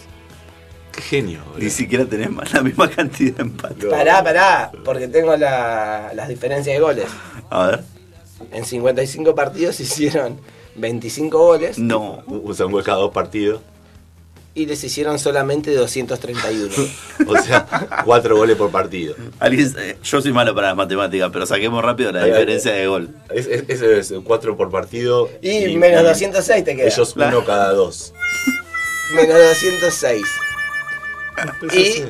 Qué 0.93 1.03
genio, 1.03 1.41
boludo. 1.47 1.65
Ni 1.65 1.71
siquiera 1.71 2.05
tenés 2.05 2.31
más 2.31 2.53
la 2.53 2.63
misma 2.63 2.89
cantidad 2.91 3.35
de 3.37 3.43
empates. 3.43 3.85
No. 3.85 3.91
Pará, 3.91 4.23
pará, 4.25 4.73
porque 4.85 5.09
tengo 5.09 5.37
la- 5.37 6.11
las 6.15 6.29
diferencias 6.29 6.75
de 6.75 6.81
goles. 6.81 7.07
A 7.51 7.67
ver. 7.67 7.85
En 8.53 8.65
55 8.65 9.35
partidos 9.35 9.81
hicieron 9.81 10.41
25 10.77 11.39
goles 11.39 11.79
No. 11.79 12.23
Gol 12.27 12.85
cada 12.85 12.99
dos 12.99 13.13
partidos. 13.13 13.61
Y 14.59 14.67
les 14.67 14.83
hicieron 14.83 15.19
solamente 15.19 15.73
231. 15.75 16.69
O 17.27 17.37
sea, 17.43 17.67
cuatro 18.05 18.37
goles 18.37 18.57
por 18.57 18.71
partido. 18.71 19.15
Alguien- 19.39 19.75
eh, 19.79 19.97
yo 20.03 20.21
soy 20.23 20.33
malo 20.33 20.55
para 20.55 20.69
las 20.69 20.77
matemáticas, 20.77 21.29
pero 21.33 21.45
saquemos 21.47 21.85
rápido 21.85 22.11
la 22.13 22.25
diferencia 22.25 22.73
de 22.73 22.87
gol. 22.87 23.11
Es, 23.35 23.47
es, 23.47 23.65
eso 23.69 23.87
es 23.87 24.13
cuatro 24.25 24.57
por 24.57 24.71
partido. 24.71 25.29
Y, 25.43 25.77
menos 25.77 26.03
206 26.05 26.65
te 26.65 26.77
queda. 26.77 26.87
Ellos 26.87 27.15
uno 27.17 27.45
cada 27.45 27.73
dos. 27.73 28.15
Menos 29.15 29.37
206. 29.37 30.23
Pues 31.61 31.75
Y- 31.75 31.83
eso. 32.01 32.09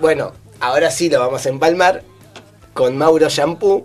Bueno, 0.00 0.32
ahora 0.60 0.90
sí 0.90 1.08
lo 1.08 1.20
vamos 1.20 1.46
a 1.46 1.48
empalmar 1.48 2.02
con 2.74 2.96
Mauro 2.98 3.28
Shampoo. 3.28 3.84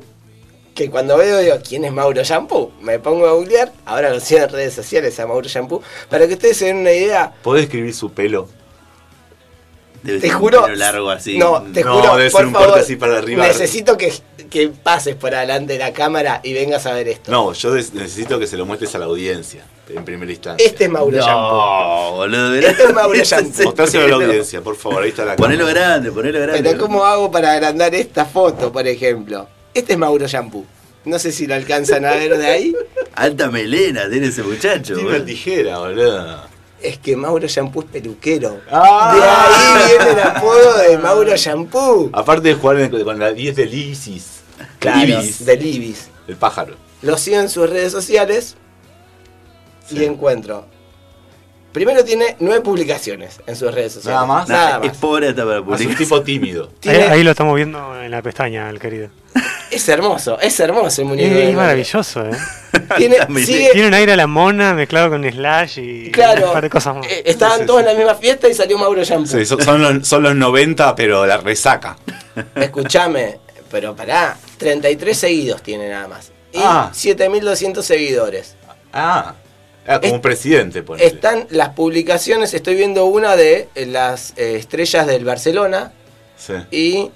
Que 0.80 0.90
cuando 0.90 1.18
veo, 1.18 1.40
digo, 1.40 1.58
¿quién 1.68 1.84
es 1.84 1.92
Mauro 1.92 2.24
Shampoo? 2.24 2.72
Me 2.80 3.00
pongo 3.00 3.28
a 3.28 3.34
googlear. 3.34 3.70
Ahora 3.86 4.12
lo 4.12 4.22
sigo 4.22 4.44
en 4.46 4.50
redes 4.50 4.74
sociales 4.74 5.20
a 5.20 5.28
Mauro 5.28 5.46
Shampoo. 5.46 5.82
Para 6.10 6.26
que 6.26 6.36
ustedes 6.36 6.56
se 6.56 6.68
den 6.68 6.78
una 6.78 6.94
idea. 6.94 7.34
¿Podés 7.44 7.66
escribir 7.66 7.94
su 7.94 8.14
pelo? 8.14 8.48
Debe 10.04 10.22
Te 10.22 10.28
ser 10.28 10.36
un 10.38 10.42
juro. 10.42 10.64
pelo 10.64 10.76
largo 10.78 11.10
así. 11.10 11.38
No, 11.38 11.62
te 11.74 11.84
No, 11.84 11.96
juro, 12.00 12.16
debe 12.16 12.30
ser 12.30 12.38
por 12.38 12.46
un 12.46 12.54
favor. 12.54 12.68
corte 12.70 12.82
así 12.84 12.96
para 12.96 13.18
arriba. 13.18 13.46
Necesito 13.46 13.98
que, 13.98 14.14
que 14.50 14.70
pases 14.70 15.16
por 15.16 15.36
adelante 15.36 15.74
de 15.74 15.80
la 15.80 15.92
cámara 15.92 16.40
y 16.46 16.54
vengas 16.54 16.86
a 16.86 16.94
ver 16.94 17.10
esto. 17.10 17.30
No, 17.30 17.52
yo 17.52 17.76
necesito 17.76 18.40
que 18.40 18.48
se 18.48 18.56
lo 18.56 18.66
muestres 18.66 18.96
a 18.96 19.00
la 19.00 19.06
audiencia 19.08 19.66
en 19.90 20.06
primera 20.06 20.32
instancia. 20.32 20.66
Este 20.66 20.86
es 20.86 20.90
Mauro 20.90 21.18
Shampoo. 21.18 21.58
No, 21.58 22.12
boludo. 22.14 22.56
Este 22.56 22.84
es 22.84 22.94
Mauro 22.94 23.20
Shampoo. 23.22 23.64
Mostráselo 23.66 24.06
a 24.06 24.08
la 24.08 24.16
audiencia, 24.28 24.62
por 24.62 24.78
favor, 24.78 25.04
ahí 25.04 25.10
está 25.10 25.26
la 25.26 25.36
Ponelo 25.36 25.66
cámara. 25.68 25.88
grande, 25.88 26.12
ponelo 26.14 26.40
grande. 26.40 26.64
Pero 26.64 26.80
¿cómo 26.80 27.04
hago 27.04 27.30
para 27.30 27.52
agrandar 27.52 27.94
esta 27.94 28.24
foto, 28.24 28.72
por 28.72 28.88
ejemplo? 28.88 29.46
Este 29.80 29.94
es 29.94 29.98
Mauro 30.00 30.28
Shampoo. 30.28 30.66
No 31.06 31.18
sé 31.20 31.32
si 31.32 31.48
lo 31.48 31.56
alcanzan 31.56 32.06
a 32.06 32.12
ver 32.12 32.38
de 32.38 32.48
ahí. 32.48 32.76
Alta 33.16 33.50
melena 33.50 34.10
tiene 34.10 34.28
ese 34.28 34.44
muchacho. 34.44 34.94
Tiene 34.94 35.04
boludo. 35.04 35.16
una 35.18 35.26
tijera, 35.26 35.78
boludo. 35.80 36.44
Es 36.82 36.98
que 36.98 37.16
Mauro 37.16 37.48
Shampoo 37.48 37.82
es 37.84 37.88
peluquero. 37.90 38.60
Ah. 38.72 39.14
De 39.16 39.84
ahí 39.84 39.98
viene 39.98 40.12
el 40.22 40.28
apodo 40.28 40.78
de 40.80 40.98
Mauro 40.98 41.36
Shampoo. 41.36 42.10
Aparte 42.14 42.50
de 42.50 42.54
jugar 42.56 42.90
con 42.90 43.20
la 43.20 43.32
10 43.32 43.56
del 43.56 43.74
Isis. 43.74 44.42
Claro, 44.80 45.02
Ibis, 45.02 45.46
del 45.46 45.66
Ibis. 45.66 46.10
el 46.28 46.36
pájaro. 46.36 46.76
Lo 47.02 47.18
sigo 47.18 47.40
en 47.40 47.50
sus 47.50 47.70
redes 47.70 47.92
sociales 47.94 48.56
y 49.90 50.04
encuentro. 50.04 50.66
Primero 51.72 52.04
tiene 52.04 52.36
nueve 52.40 52.62
publicaciones 52.62 53.40
en 53.46 53.56
sus 53.56 53.74
redes 53.74 53.94
sociales. 53.94 54.16
Nada 54.16 54.26
más. 54.26 54.50
Nada 54.50 54.80
Es 54.84 54.90
más. 54.90 54.98
pobre 54.98 55.30
hasta 55.30 55.44
para 55.46 55.56
Es 55.58 55.62
un 55.62 55.68
publicar. 55.68 55.98
tipo 55.98 56.22
tímido. 56.24 56.64
Ahí, 56.66 56.76
Tiene- 56.80 57.04
ahí 57.06 57.24
lo 57.24 57.32
estamos 57.32 57.56
viendo 57.56 58.02
en 58.02 58.10
la 58.12 58.22
pestaña, 58.22 58.70
el 58.70 58.80
querido. 58.80 59.10
Es 59.72 59.88
hermoso, 59.88 60.40
es 60.40 60.60
hermoso 60.60 61.02
el 61.02 61.08
muñeco. 61.08 61.36
es 61.38 61.54
maravilloso, 61.56 62.26
¿eh? 62.26 62.32
Tiene, 62.98 63.18
Dame 63.18 63.44
sigue, 63.46 63.70
Tiene 63.72 63.88
un 63.88 63.94
aire 63.94 64.14
a 64.14 64.16
la 64.16 64.26
mona 64.28 64.74
mezclado 64.74 65.10
con 65.12 65.24
Slash 65.30 65.80
y 65.80 66.12
claro, 66.12 66.48
un 66.48 66.54
par 66.54 66.64
de 66.64 66.70
cosas 66.70 66.96
más. 66.96 67.06
eh, 67.08 67.22
estaban 67.26 67.56
Sí, 67.58 67.62
sí, 67.62 67.68
todos 67.68 67.82
sí. 67.82 67.88
en 67.88 67.94
la 67.94 67.98
misma 67.98 68.16
fiesta 68.16 68.48
y 68.50 68.54
salió 68.54 68.78
Mauro 68.80 69.04
Shampoo. 69.04 69.28
Sí, 69.28 69.46
son, 69.46 69.62
son 69.64 69.82
los, 69.82 70.08
son 70.08 70.24
los 70.24 70.36
90, 70.36 70.96
pero 70.96 71.26
la 71.26 71.38
resaca. 71.38 71.98
Escuchame, 72.56 73.40
pero 73.70 73.96
pará, 73.96 74.38
33 74.58 75.18
seguidos 75.18 75.62
tiene 75.62 75.90
nada 75.90 76.08
más. 76.08 76.32
Y 76.52 76.60
Ah. 76.64 76.90
7200 76.92 77.86
seguidores. 77.86 78.56
Ah, 78.92 79.36
ah, 79.88 79.96
como 80.00 80.08
Es- 80.08 80.12
un 80.14 80.22
presidente, 80.22 80.82
ponele. 80.82 81.08
Están 81.08 81.46
las 81.52 81.70
publicaciones, 81.70 82.54
estoy 82.56 82.76
viendo 82.76 83.06
una 83.06 83.36
de 83.36 83.68
las 83.76 84.34
eh, 84.36 84.56
estrellas 84.56 85.06
del 85.06 85.26
Barcelona 85.26 85.92
Sí. 86.38 86.54
y 86.72 87.12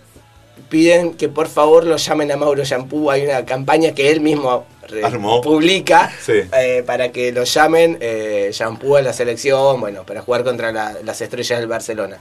piden 0.70 1.14
que 1.14 1.30
por 1.30 1.48
favor 1.48 1.86
lo 1.86 1.98
llamen 1.98 2.32
a 2.32 2.38
Mauro 2.38 2.64
Shampoo. 2.64 3.10
Hay 3.12 3.24
una 3.26 3.46
campaña 3.46 3.94
que 3.94 4.10
él 4.12 4.22
mismo 4.22 4.66
Armó. 5.04 5.42
publica 5.42 6.12
Sí. 6.22 6.42
eh, 6.58 6.84
para 6.86 7.12
que 7.12 7.32
lo 7.32 7.44
llamen 7.44 7.98
eh, 8.02 8.50
Shampoo 8.54 8.96
a 8.98 9.02
la 9.02 9.14
selección, 9.14 9.80
bueno, 9.80 10.04
para 10.06 10.22
jugar 10.22 10.44
contra 10.44 10.72
la- 10.72 10.98
las 11.04 11.22
estrellas 11.22 11.60
del 11.60 11.68
Barcelona. 11.68 12.18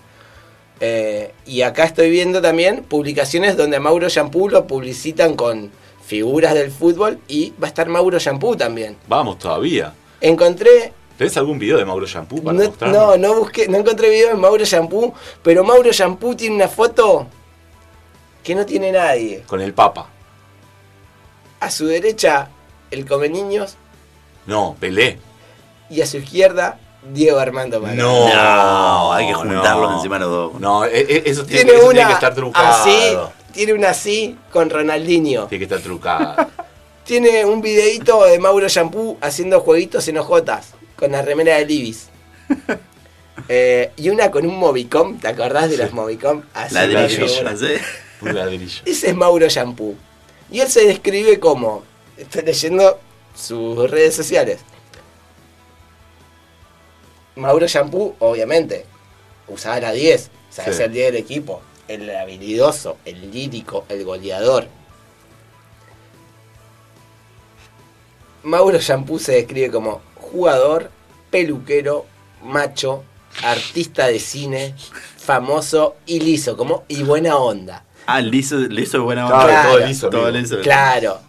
Eh, 0.81 1.33
y 1.47 1.63
acá 1.63 1.85
estoy 1.85 2.11
viendo 2.11 2.41
también 2.43 2.83
publicaciones 2.83 3.57
donde 3.57 3.77
a 3.77 3.81
Mauro 3.81 4.09
Shampoo 4.09 4.49
lo 4.49 4.67
publicitan 4.67 5.35
con 5.37 5.71
figuras 6.05 6.55
del 6.55 6.71
fútbol 6.73 7.19
y 7.29 7.53
va 7.63 7.67
a 7.67 7.69
estar 7.69 7.89
Mauro 7.89 8.19
Shampoo 8.19 8.57
también. 8.57 8.97
Vamos 9.09 9.39
todavía. 9.39 9.93
Encontré 10.21 10.93
¿Tenés 11.17 11.37
algún 11.37 11.59
video 11.59 11.77
de 11.79 11.85
Mauro 11.85 12.07
Shampoo 12.07 12.43
para 12.43 12.59
no, 12.59 12.73
no, 12.91 13.17
no 13.17 13.35
busqué, 13.39 13.69
no 13.69 13.79
encontré 13.79 14.09
video 14.11 14.29
de 14.31 14.35
Mauro 14.35 14.65
Shampoo, 14.65 15.13
pero 15.43 15.63
Mauro 15.63 15.93
Shampoo 15.93 16.35
tiene 16.35 16.57
una 16.57 16.69
foto 16.69 17.29
que 18.43 18.55
no 18.55 18.67
tiene 18.67 18.93
nadie. 18.93 19.43
Con 19.47 19.61
el 19.61 19.73
Papa. 19.75 20.09
A 21.61 21.71
su 21.71 21.87
derecha, 21.87 22.49
el 22.91 23.07
Come 23.07 23.29
Niños, 23.29 23.77
No, 24.47 24.77
Pelé. 24.81 25.19
y 25.89 26.01
a 26.01 26.07
su 26.07 26.17
izquierda, 26.19 26.79
Diego 27.13 27.39
Armando 27.39 27.81
Maradona. 27.81 28.03
No, 28.35 28.35
No, 29.07 29.13
hay 29.13 29.27
que 29.29 29.35
juntarlos 29.35 29.91
no. 29.91 29.97
encima 29.97 30.19
los 30.19 30.29
dos. 30.31 30.61
No, 30.61 30.85
e- 30.85 31.01
e- 31.01 31.23
eso, 31.27 31.45
tiene, 31.45 31.65
Tiene 31.65 31.79
eso 31.79 31.87
una 31.87 31.95
tiene 31.95 32.09
que 32.09 32.15
estar 32.15 32.35
trucado. 32.35 32.67
así, 32.83 33.17
tiene 33.53 33.73
una 33.75 33.91
así 33.91 34.37
con 34.53 34.71
Ronaldinho. 34.71 35.47
Tiene 35.47 35.67
que 35.67 35.75
estar 35.75 35.81
trucado. 35.85 36.49
Tiene 37.05 37.45
un 37.45 37.61
videito 37.61 38.25
de 38.25 38.39
Mauro 38.39 38.69
Shampoo 38.69 39.19
haciendo 39.21 39.59
jueguitos 39.61 40.07
en 40.07 40.19
ojotas 40.19 40.69
con 40.97 41.11
la 41.13 41.23
remera 41.23 41.57
de 41.57 41.67
Libis. 41.67 42.09
Eh, 43.49 43.91
y 43.97 44.11
una 44.11 44.31
con 44.31 44.47
un 44.47 44.57
Movicom, 44.57 45.19
¿te 45.19 45.27
acordás 45.27 45.69
de 45.71 45.77
los 45.79 45.93
Movicom? 45.93 46.43
Así, 46.55 46.75
Ladrillo, 46.75 47.01
ladrillo. 47.27 47.43
no 47.51 47.57
sé. 47.57 47.81
Un 48.23 48.35
ladrillo. 48.35 48.83
Ese 48.85 49.09
es 49.11 49.15
Mauro 49.17 49.49
Shampoo. 49.49 49.95
Y 50.51 50.61
él 50.61 50.69
se 50.69 50.87
describe 50.87 51.39
como. 51.41 51.83
Estoy 52.17 52.43
leyendo 52.43 52.99
sus 53.35 53.91
redes 53.91 54.15
sociales. 54.15 54.61
Mauro 57.37 57.67
Shampoo, 57.67 58.15
obviamente, 58.19 58.85
usaba 59.49 59.81
la 59.81 59.93
10. 59.93 60.31
O 60.51 60.53
sea, 60.53 60.65
Sí. 60.65 60.71
es 60.71 60.81
el 60.81 60.93
10 60.93 61.13
del 61.13 61.17
equipo. 61.23 61.63
El 61.89 62.15
habilidoso, 62.15 62.99
el 63.05 63.31
lírico, 63.31 63.85
el 63.89 64.05
goleador. 64.05 64.69
Mauro 68.43 68.79
Shampoo 68.79 69.19
se 69.19 69.33
describe 69.33 69.71
como 69.71 70.01
jugador, 70.17 70.91
peluquero, 71.31 72.07
macho, 72.43 73.05
artista 73.43 74.09
de 74.09 74.19
cine, 74.19 74.75
famoso 75.17 75.97
y 76.07 76.21
liso, 76.21 76.57
como 76.57 76.85
y 76.89 77.03
buena 77.03 77.37
onda. 77.37 77.85
Ah, 78.07 78.21
liso, 78.21 78.57
liso 78.57 78.99
es 78.99 79.03
buena 79.03 79.27
Claro, 79.27 79.45
onda. 79.49 79.63
todo 79.65 79.79
liso, 79.87 80.11
Todo 80.11 80.31
liso. 80.31 80.61
Claro. 80.61 81.21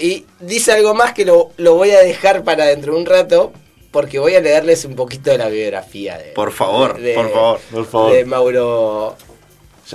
Y 0.00 0.26
dice 0.40 0.72
algo 0.72 0.94
más 0.94 1.12
que 1.14 1.24
lo, 1.24 1.52
lo 1.56 1.74
voy 1.74 1.92
a 1.92 2.00
dejar 2.00 2.44
para 2.44 2.66
dentro 2.66 2.92
de 2.94 2.98
un 3.00 3.06
rato, 3.06 3.52
porque 3.92 4.18
voy 4.18 4.34
a 4.34 4.40
leerles 4.40 4.84
un 4.84 4.94
poquito 4.94 5.30
de 5.30 5.38
la 5.38 5.48
biografía 5.48 6.18
de, 6.18 6.32
Por 6.32 6.52
favor, 6.52 6.98
de- 7.00 7.14
por 7.14 7.32
favor. 7.32 7.60
Por 7.70 7.86
favor. 7.86 8.12
de 8.12 8.24
Mauro. 8.26 9.16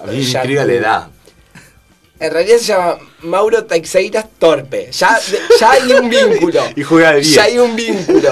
A 0.01 0.05
mí 0.07 0.17
me 0.17 0.23
intriga 0.23 0.65
la 0.65 0.73
edad. 0.73 1.07
En 2.19 2.31
realidad 2.31 2.57
se 2.57 2.65
llama 2.65 2.97
Mauro 3.21 3.65
Teixeiras 3.65 4.25
Torpe. 4.39 4.91
Ya, 4.91 5.19
ya 5.59 5.71
hay 5.71 5.91
un 5.91 6.07
vínculo. 6.09 6.61
Y 6.75 6.83
juega 6.83 7.11
de 7.13 7.21
10. 7.21 7.33
Ya 7.35 7.43
hay 7.43 7.57
un 7.57 7.75
vínculo. 7.75 8.31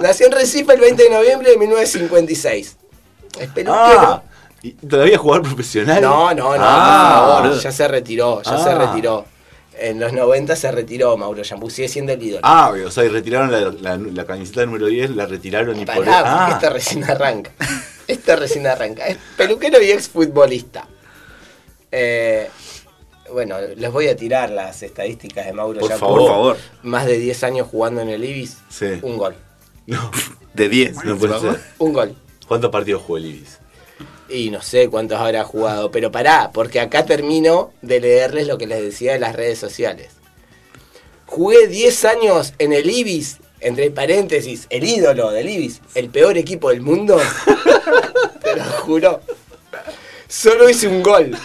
Nació 0.00 0.26
en 0.26 0.32
Recife 0.32 0.74
el 0.74 0.80
20 0.80 1.02
de 1.04 1.10
noviembre 1.10 1.50
de 1.50 1.56
1956. 1.58 2.76
Es 3.40 3.48
peluquero. 3.48 3.72
Ah, 3.74 4.22
¿y 4.62 4.72
¿todavía 4.72 5.18
jugar 5.18 5.42
profesional? 5.42 6.00
No, 6.02 6.32
no, 6.34 6.56
no, 6.56 6.62
Ah, 6.64 7.16
por 7.20 7.28
favor, 7.28 7.42
boludo. 7.48 7.60
ya 7.62 7.72
se 7.72 7.88
retiró, 7.88 8.42
ya 8.42 8.58
se 8.58 8.70
Ah. 8.70 8.78
retiró. 8.78 9.24
En 9.78 9.98
los 9.98 10.12
90 10.12 10.56
se 10.56 10.70
retiró 10.70 11.16
Mauro 11.16 11.42
Shampoo, 11.42 11.70
sigue 11.70 11.88
siendo 11.88 12.12
el 12.12 12.22
ídolo. 12.22 12.40
Ah, 12.42 12.72
o 12.86 12.90
sea, 12.90 13.04
y 13.04 13.08
retiraron 13.08 13.50
la, 13.50 13.60
la, 13.70 13.96
la 13.96 14.24
camiseta 14.26 14.66
número 14.66 14.86
10, 14.86 15.10
la 15.16 15.24
retiraron 15.24 15.78
y 15.80 15.86
Pará, 15.86 15.96
por 15.96 16.08
ah, 16.08 16.48
este 16.52 16.68
recién 16.70 17.04
arranca. 17.04 17.52
Este 18.06 18.36
recién 18.36 18.66
arranca. 18.66 19.06
Es 19.06 19.16
peluquero 19.38 19.80
y 19.80 19.90
exfutbolista. 19.90 20.86
Eh, 21.92 22.48
bueno, 23.32 23.56
les 23.76 23.90
voy 23.92 24.08
a 24.08 24.16
tirar 24.16 24.50
las 24.50 24.82
estadísticas 24.82 25.46
de 25.46 25.52
Mauro 25.52 25.80
Por 25.80 25.88
Shampoo. 25.90 26.06
favor. 26.08 26.20
Por 26.20 26.28
favor. 26.30 26.56
Más 26.82 27.06
de 27.06 27.18
10 27.18 27.44
años 27.44 27.68
jugando 27.70 28.00
en 28.00 28.08
el 28.10 28.24
Ibis. 28.24 28.58
Sí. 28.68 28.98
Un 29.02 29.16
gol. 29.16 29.34
No, 29.86 30.10
De 30.54 30.68
10. 30.68 31.04
no 31.04 31.16
puede 31.16 31.40
ser. 31.40 31.60
Un 31.78 31.92
gol. 31.92 32.14
¿Cuántos 32.46 32.70
partidos 32.70 33.02
jugó 33.02 33.16
el 33.16 33.26
Ibis? 33.26 33.58
Y 34.30 34.50
no 34.50 34.62
sé 34.62 34.88
cuántos 34.88 35.18
habrá 35.18 35.42
jugado, 35.42 35.90
pero 35.90 36.12
pará, 36.12 36.50
porque 36.52 36.78
acá 36.78 37.04
termino 37.04 37.72
de 37.82 38.00
leerles 38.00 38.46
lo 38.46 38.58
que 38.58 38.68
les 38.68 38.80
decía 38.80 39.12
de 39.12 39.18
las 39.18 39.34
redes 39.34 39.58
sociales. 39.58 40.10
Jugué 41.26 41.66
10 41.66 42.04
años 42.04 42.54
en 42.58 42.72
el 42.72 42.88
Ibis, 42.88 43.38
entre 43.58 43.90
paréntesis, 43.90 44.66
el 44.70 44.84
ídolo 44.84 45.32
del 45.32 45.48
Ibis, 45.48 45.80
el 45.96 46.10
peor 46.10 46.38
equipo 46.38 46.70
del 46.70 46.80
mundo. 46.80 47.20
te 48.42 48.56
lo 48.56 48.64
juro. 48.64 49.20
Solo 50.28 50.70
hice 50.70 50.86
un 50.86 51.02
gol. 51.02 51.36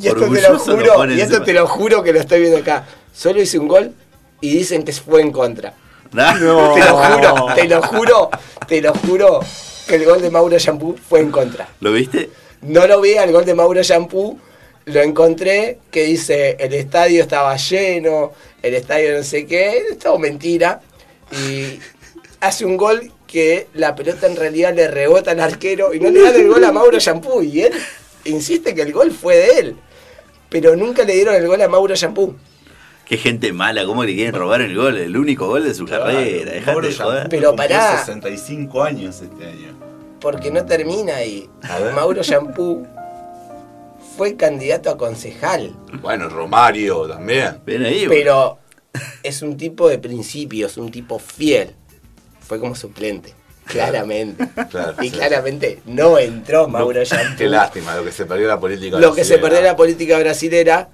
Y 0.00 0.06
esto 0.06 0.30
te 0.30 0.40
lo 0.40 0.58
juro, 0.60 1.12
y 1.12 1.20
esto 1.20 1.42
te 1.42 1.52
lo 1.52 1.66
juro 1.66 2.02
que 2.04 2.12
lo 2.12 2.20
estoy 2.20 2.40
viendo 2.40 2.58
acá. 2.58 2.86
Solo 3.12 3.42
hice 3.42 3.58
un 3.58 3.66
gol 3.66 3.92
y 4.40 4.50
dicen 4.50 4.84
que 4.84 4.92
fue 4.92 5.22
en 5.22 5.32
contra. 5.32 5.74
No. 6.10 6.74
Te 6.74 6.80
lo 6.84 6.96
juro, 6.96 7.54
te 7.54 7.68
lo 7.68 7.82
juro, 7.82 8.30
te 8.66 8.80
lo 8.80 8.94
juro 8.94 9.40
que 9.88 9.96
el 9.96 10.04
gol 10.04 10.20
de 10.20 10.30
Mauro 10.30 10.56
Shampoo 10.58 10.96
fue 10.96 11.20
en 11.20 11.32
contra. 11.32 11.68
¿Lo 11.80 11.92
viste? 11.92 12.30
No 12.62 12.86
lo 12.86 13.00
vi 13.00 13.16
al 13.16 13.32
gol 13.32 13.44
de 13.44 13.54
Mauro 13.54 13.82
Shampoo, 13.82 14.38
lo 14.84 15.00
encontré 15.00 15.78
que 15.90 16.04
dice 16.04 16.56
el 16.60 16.74
estadio 16.74 17.22
estaba 17.22 17.56
lleno, 17.56 18.32
el 18.62 18.74
estadio 18.74 19.16
no 19.16 19.24
sé 19.24 19.46
qué, 19.46 19.84
es 19.90 19.98
todo 19.98 20.18
mentira. 20.18 20.82
Y 21.32 21.80
hace 22.40 22.64
un 22.64 22.76
gol 22.76 23.10
que 23.26 23.66
la 23.74 23.94
pelota 23.94 24.26
en 24.26 24.36
realidad 24.36 24.74
le 24.74 24.88
rebota 24.88 25.32
al 25.32 25.40
arquero 25.40 25.92
y 25.94 26.00
no 26.00 26.10
le 26.10 26.20
dan 26.20 26.34
el 26.34 26.48
gol 26.48 26.64
a 26.64 26.72
Mauro 26.72 26.98
Shampoo. 26.98 27.42
Y 27.42 27.62
él 27.62 27.72
insiste 28.24 28.74
que 28.74 28.82
el 28.82 28.92
gol 28.92 29.10
fue 29.10 29.36
de 29.36 29.58
él. 29.58 29.76
Pero 30.48 30.76
nunca 30.76 31.04
le 31.04 31.14
dieron 31.14 31.34
el 31.34 31.46
gol 31.46 31.60
a 31.62 31.68
Mauro 31.68 31.94
Shampoo. 31.94 32.36
Qué 33.08 33.16
gente 33.16 33.54
mala, 33.54 33.86
cómo 33.86 34.04
le 34.04 34.14
quieren 34.14 34.34
robar 34.34 34.60
el 34.60 34.76
gol, 34.76 34.98
el 34.98 35.16
único 35.16 35.46
gol 35.46 35.64
de 35.64 35.72
su 35.72 35.86
carrera. 35.86 36.20
Dejate 36.20 36.72
Mauro 36.72 36.88
de 36.88 36.94
joder. 36.94 37.28
Pero 37.30 37.56
pará. 37.56 38.04
65 38.04 38.82
años 38.82 39.22
este 39.22 39.46
año. 39.46 39.78
Porque 40.20 40.50
no 40.50 40.66
termina 40.66 41.16
ahí. 41.16 41.48
A 41.62 41.78
ver. 41.78 41.94
Mauro 41.94 42.22
Shampoo 42.22 42.86
fue 44.18 44.36
candidato 44.36 44.90
a 44.90 44.98
concejal. 44.98 45.74
Bueno, 46.02 46.28
Romario 46.28 47.08
también. 47.08 47.58
Ven 47.64 47.86
ahí, 47.86 48.04
Pero 48.08 48.58
es 49.22 49.40
un 49.40 49.56
tipo 49.56 49.88
de 49.88 49.98
principios, 49.98 50.76
un 50.76 50.90
tipo 50.90 51.18
fiel. 51.18 51.74
Fue 52.40 52.60
como 52.60 52.74
suplente. 52.74 53.32
Claramente. 53.64 54.46
Claro, 54.70 54.94
y 55.00 55.08
sí. 55.08 55.10
claramente 55.12 55.80
no 55.86 56.18
entró 56.18 56.68
Mauro 56.68 57.02
Shampoo. 57.04 57.36
Qué 57.38 57.48
lástima, 57.48 57.96
lo 57.96 58.04
que 58.04 58.12
se 58.12 58.26
perdió 58.26 58.48
la 58.48 58.60
política. 58.60 58.98
Lo 58.98 59.14
que 59.14 59.24
se 59.24 59.38
perdió 59.38 59.58
en 59.58 59.64
la 59.64 59.76
política 59.76 60.18
brasilera, 60.18 60.90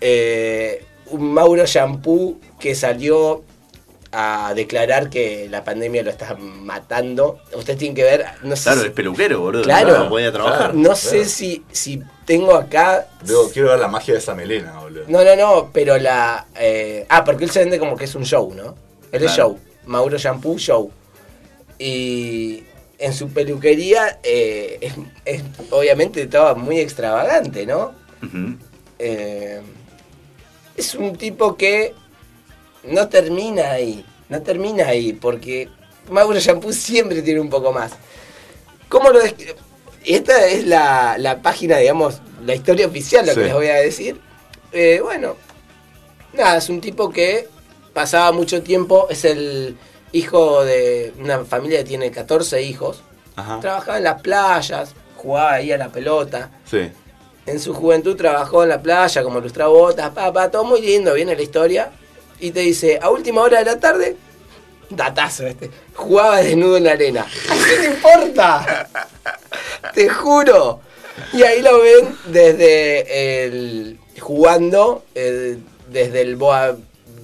eh, 0.00 0.86
Mauro 1.12 1.64
Shampoo 1.66 2.38
que 2.58 2.74
salió 2.74 3.42
a 4.14 4.52
declarar 4.54 5.08
que 5.08 5.48
la 5.50 5.64
pandemia 5.64 6.02
lo 6.02 6.10
está 6.10 6.34
matando. 6.36 7.38
Ustedes 7.56 7.78
tienen 7.78 7.94
que 7.96 8.02
ver, 8.04 8.26
no 8.42 8.54
sé, 8.56 8.64
Claro, 8.64 8.80
si- 8.82 8.86
es 8.88 8.92
peluquero, 8.92 9.40
boludo. 9.40 9.62
Claro. 9.62 9.98
No 10.04 10.08
podía 10.10 10.30
trabajar. 10.30 10.74
no 10.74 10.82
claro. 10.82 10.96
sé 10.96 11.24
si, 11.24 11.64
si 11.72 12.02
tengo 12.26 12.54
acá... 12.54 13.08
Digo, 13.24 13.48
quiero 13.50 13.70
ver 13.70 13.78
la 13.78 13.88
magia 13.88 14.12
de 14.14 14.20
esa 14.20 14.34
melena, 14.34 14.78
boludo. 14.80 15.04
No, 15.08 15.24
no, 15.24 15.34
no, 15.36 15.70
pero 15.72 15.96
la... 15.98 16.46
eh, 16.58 17.06
ah, 17.08 17.24
porque 17.24 17.44
él 17.44 17.50
se 17.50 17.60
vende 17.60 17.78
como 17.78 17.96
que 17.96 18.04
es 18.04 18.14
un 18.14 18.24
show, 18.24 18.52
¿no? 18.54 18.74
Él 19.12 19.22
es 19.24 19.32
Claro. 19.32 19.50
show. 19.52 19.58
Mauro 19.86 20.18
Shampoo, 20.18 20.58
show. 20.58 20.90
Y 21.78 22.62
en 22.98 23.12
su 23.14 23.28
peluquería 23.30 24.18
eh, 24.22 24.76
es, 24.80 24.92
es 25.24 25.42
obviamente 25.70 26.26
todo 26.26 26.54
muy 26.54 26.78
extravagante, 26.80 27.64
¿no? 27.66 27.92
Eh, 28.98 29.60
es 30.76 30.94
un 30.94 31.16
tipo 31.16 31.56
que 31.56 31.94
no 32.84 33.08
termina 33.08 33.70
ahí, 33.70 34.04
no 34.28 34.42
termina 34.42 34.88
ahí, 34.88 35.12
porque 35.12 35.68
Mauro 36.10 36.38
Shampoo 36.38 36.72
siempre 36.72 37.22
tiene 37.22 37.40
un 37.40 37.50
poco 37.50 37.72
más. 37.72 37.92
¿Cómo 38.88 39.10
lo 39.10 39.20
Esta 40.04 40.46
es 40.46 40.66
la, 40.66 41.16
la 41.18 41.40
página, 41.40 41.78
digamos, 41.78 42.20
la 42.44 42.54
historia 42.54 42.86
oficial, 42.86 43.26
lo 43.26 43.34
que 43.34 43.44
les 43.44 43.54
voy 43.54 43.68
a 43.68 43.76
decir. 43.76 44.20
Eh, 44.72 45.00
bueno, 45.02 45.36
nada, 46.32 46.58
es 46.58 46.68
un 46.68 46.80
tipo 46.80 47.10
que 47.10 47.48
pasaba 47.92 48.32
mucho 48.32 48.62
tiempo, 48.62 49.06
es 49.10 49.24
el 49.24 49.76
hijo 50.12 50.64
de 50.64 51.12
una 51.18 51.44
familia 51.44 51.78
que 51.78 51.84
tiene 51.84 52.10
14 52.10 52.62
hijos, 52.62 53.02
Ajá. 53.36 53.60
trabajaba 53.60 53.98
en 53.98 54.04
las 54.04 54.20
playas, 54.22 54.94
jugaba 55.16 55.52
ahí 55.54 55.72
a 55.72 55.78
la 55.78 55.88
pelota. 55.88 56.50
Sí. 56.64 56.90
En 57.46 57.58
su 57.58 57.74
juventud 57.74 58.16
trabajó 58.16 58.62
en 58.62 58.68
la 58.68 58.80
playa 58.80 59.22
como 59.22 59.40
lustrabotas, 59.40 60.10
papá, 60.10 60.50
todo 60.50 60.64
muy 60.64 60.80
lindo, 60.80 61.14
viene 61.14 61.34
la 61.34 61.42
historia. 61.42 61.90
Y 62.38 62.50
te 62.50 62.60
dice, 62.60 62.98
a 63.02 63.10
última 63.10 63.42
hora 63.42 63.58
de 63.58 63.64
la 63.64 63.80
tarde, 63.80 64.16
datazo 64.90 65.46
este, 65.46 65.70
jugaba 65.94 66.40
desnudo 66.40 66.76
en 66.76 66.84
la 66.84 66.92
arena. 66.92 67.22
¿A 67.22 67.54
qué 67.54 67.76
te 67.76 67.86
importa? 67.86 68.88
Te 69.94 70.08
juro. 70.08 70.80
Y 71.32 71.42
ahí 71.42 71.62
lo 71.62 71.80
ven 71.80 72.16
desde 72.26 73.44
el. 73.44 73.98
jugando 74.20 75.04
desde 75.14 76.20
el 76.20 76.36
Boa 76.36 76.76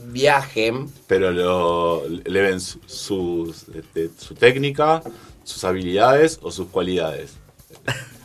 Viajem. 0.06 0.90
Pero 1.06 1.30
lo, 1.30 2.06
le 2.08 2.40
ven 2.42 2.60
su, 2.60 3.54
este, 3.74 4.10
su 4.18 4.34
técnica, 4.34 5.02
sus 5.44 5.64
habilidades 5.64 6.38
o 6.42 6.50
sus 6.50 6.68
cualidades. 6.68 7.32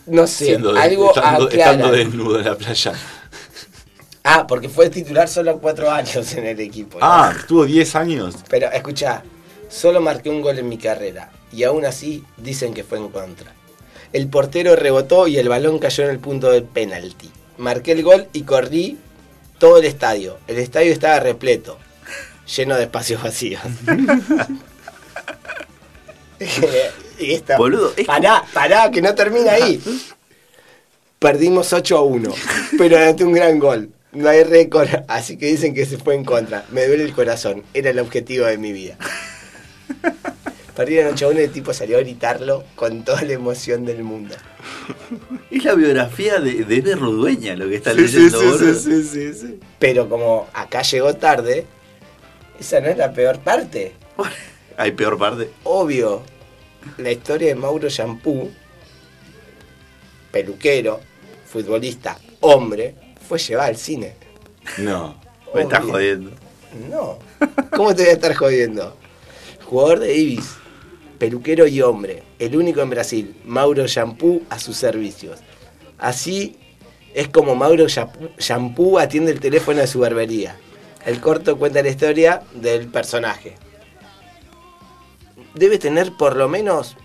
No 0.06 0.28
sé, 0.28 0.46
Siendo 0.46 0.74
de- 0.74 0.80
algo 0.80 1.10
estando, 1.50 1.92
desnudo 1.92 2.40
en 2.40 2.46
la 2.46 2.56
playa. 2.58 2.94
Ah, 4.24 4.46
porque 4.48 4.70
fue 4.70 4.90
titular 4.90 5.28
solo 5.28 5.60
cuatro 5.60 5.92
años 5.92 6.34
en 6.36 6.46
el 6.46 6.60
equipo. 6.60 7.00
¿no? 7.00 7.06
Ah, 7.06 7.34
estuvo 7.38 7.66
10 7.66 7.96
años. 7.96 8.36
Pero 8.50 8.72
escucha, 8.72 9.22
solo 9.70 10.00
marqué 10.02 10.30
un 10.30 10.42
gol 10.42 10.60
en 10.60 10.70
mi 10.70 10.78
carrera 10.78 11.30
y 11.52 11.64
aún 11.64 11.86
así 11.86 12.24
dicen 12.38 12.74
que 12.74 12.84
fue 12.84 12.98
en 13.00 13.10
contra. 13.10 13.54
El 14.14 14.28
portero 14.28 14.76
rebotó 14.76 15.28
y 15.28 15.38
el 15.38 15.50
balón 15.50 15.80
cayó 15.80 16.04
en 16.06 16.12
el 16.12 16.20
punto 16.20 16.52
del 16.52 16.64
penalti. 16.64 17.32
Marqué 17.58 17.92
el 17.94 18.04
gol 18.04 18.28
y 18.32 18.44
corrí 18.44 18.98
todo 19.60 19.78
el 19.78 19.86
estadio. 19.86 20.38
El 20.48 20.58
estadio 20.58 20.92
estaba 20.94 21.20
repleto, 21.20 21.78
lleno 22.56 22.76
de 22.76 22.84
espacios 22.84 23.22
vacíos. 23.24 23.62
y 27.20 27.32
esta, 27.34 27.58
Boludo, 27.58 27.94
es- 27.96 28.06
pará, 28.06 28.44
pará, 28.54 28.90
que 28.92 29.02
no 29.02 29.14
termina 29.16 29.54
ahí. 29.54 29.82
Perdimos 31.20 31.72
8 31.72 31.98
a 31.98 32.02
1, 32.02 32.34
pero 32.78 32.98
anoté 32.98 33.24
un 33.24 33.34
gran 33.34 33.58
gol. 33.60 33.90
No 34.12 34.30
hay 34.30 34.44
récord, 34.44 34.90
así 35.08 35.38
que 35.38 35.48
dicen 35.48 35.74
que 35.74 35.86
se 35.86 35.98
fue 35.98 36.16
en 36.16 36.26
contra. 36.26 36.66
Me 36.72 36.86
duele 36.86 37.04
el 37.04 37.14
corazón, 37.14 37.64
era 37.74 37.90
el 37.90 38.00
objetivo 38.00 38.46
de 38.46 38.58
mi 38.58 38.72
vida. 38.74 38.98
Perdieron 40.76 41.14
8 41.14 41.26
a 41.26 41.30
1 41.30 41.40
y 41.40 41.44
el 41.44 41.52
tipo 41.52 41.74
salió 41.74 41.98
a 41.98 42.02
gritarlo 42.02 42.64
con 42.76 43.04
toda 43.04 43.22
la 43.22 43.34
emoción 43.34 43.86
del 43.86 44.04
mundo. 44.04 44.36
Es 45.52 45.64
la 45.64 45.76
biografía 45.76 46.40
de, 46.40 46.66
de 46.66 46.78
Eder 46.78 47.00
Rodueña 47.00 47.56
lo 47.56 47.70
que 47.70 47.76
está 47.76 47.94
Sí, 47.94 48.08
sí, 48.08 48.16
leyendo, 48.18 48.40
sí, 48.40 48.46
boludo. 48.46 48.74
sí, 48.80 49.04
sí, 49.04 49.34
sí. 49.34 49.60
Pero 49.80 50.10
como 50.10 50.48
acá 50.54 50.82
llegó 50.82 51.14
tarde, 51.16 51.66
esa 52.60 52.82
no 52.82 52.88
es 52.90 52.98
la 52.98 53.14
peor 53.14 53.40
parte. 53.40 53.94
Hay 54.78 54.92
peor 54.94 55.18
parte. 55.20 55.52
Obvio, 55.64 56.24
la 56.98 57.12
historia 57.12 57.50
de 57.50 57.56
Mauro 57.56 57.90
Shampoo, 57.90 58.52
peluquero, 60.32 61.00
futbolista, 61.46 62.18
hombre, 62.42 62.96
fue 63.28 63.40
llevada 63.40 63.70
al 63.70 63.78
cine. 63.78 64.16
No. 64.78 65.22
Me 65.54 65.62
estás 65.62 65.84
jodiendo. 65.84 66.32
No. 66.90 67.20
¿Cómo 67.76 67.94
te 67.94 68.04
voy 68.04 68.10
a 68.10 68.14
estar 68.14 68.34
jodiendo? 68.34 68.98
Jugador 69.66 70.00
de 70.00 70.16
Ibis, 70.16 70.56
peluquero 71.20 71.68
y 71.68 71.82
hombre, 71.82 72.24
el 72.40 72.56
único 72.56 72.82
en 72.82 72.90
Brasil, 72.90 73.36
Mauro 73.46 73.86
Shampoo 73.88 74.42
a 74.50 74.60
sus 74.60 74.78
servicios. 74.78 75.40
Así 76.00 76.58
es 77.14 77.28
como 77.28 77.56
Mauro 77.56 77.86
Shampoo 77.88 78.98
atiende 79.00 79.32
el 79.32 79.40
teléfono 79.40 79.80
de 79.80 79.88
su 79.88 80.00
barbería. 80.00 80.58
El 81.06 81.20
corto 81.20 81.58
cuenta 81.58 81.84
la 81.84 81.90
historia 81.90 82.42
del 82.54 82.88
personaje. 82.88 83.56
Debe 85.56 85.78
tener 85.78 86.12
por 86.14 86.36
lo 86.36 86.48
menos 86.50 86.96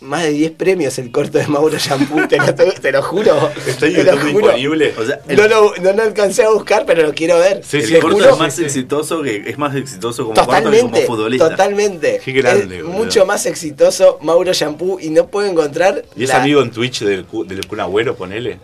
más 0.00 0.22
de 0.24 0.30
10 0.30 0.52
premios 0.52 0.98
el 0.98 1.10
corto 1.10 1.38
de 1.38 1.46
Mauro 1.46 1.78
Shampoo, 1.78 2.28
te 2.28 2.36
lo, 2.36 2.54
te 2.54 2.92
lo 2.92 3.02
juro. 3.02 3.50
¿Está 3.66 3.86
en 3.86 3.94
te 3.94 4.04
lo 4.04 4.12
YouTube 4.12 4.32
juro. 4.32 4.46
disponible? 4.48 4.94
O 4.98 5.04
sea, 5.06 5.20
el, 5.26 5.36
No 5.36 5.48
lo, 5.48 5.74
no 5.76 5.92
lo 5.94 6.02
alcancé 6.02 6.44
a 6.44 6.50
buscar, 6.50 6.84
pero 6.84 7.02
lo 7.02 7.14
quiero 7.14 7.38
ver. 7.38 7.62
Sí, 7.64 7.78
el 7.78 7.86
sí, 7.86 7.94
corto 7.94 8.18
juro- 8.18 8.30
es 8.34 8.38
más 8.38 8.54
sí, 8.54 8.60
sí. 8.60 8.66
exitoso 8.66 9.22
que 9.22 9.42
es 9.46 9.56
más 9.56 9.74
exitoso 9.74 10.24
como 10.24 10.34
corto 10.34 10.50
que 10.50 10.54
como 10.56 10.70
Totalmente, 10.70 11.06
futbolista. 11.06 11.48
totalmente. 11.48 12.20
Qué 12.22 12.32
grande, 12.32 12.78
Es 12.78 12.84
mucho 12.84 13.24
más 13.24 13.46
exitoso 13.46 14.18
Mauro 14.20 14.52
Shampoo 14.52 15.00
y 15.00 15.08
no 15.08 15.28
puedo 15.28 15.48
encontrar. 15.50 16.04
¿Y 16.14 16.24
es 16.24 16.28
la- 16.28 16.42
amigo 16.42 16.60
en 16.60 16.70
Twitch 16.70 17.00
del, 17.00 17.24
del 17.46 17.66
Kun 17.66 17.80
Agüero, 17.80 18.14
ponele? 18.16 18.58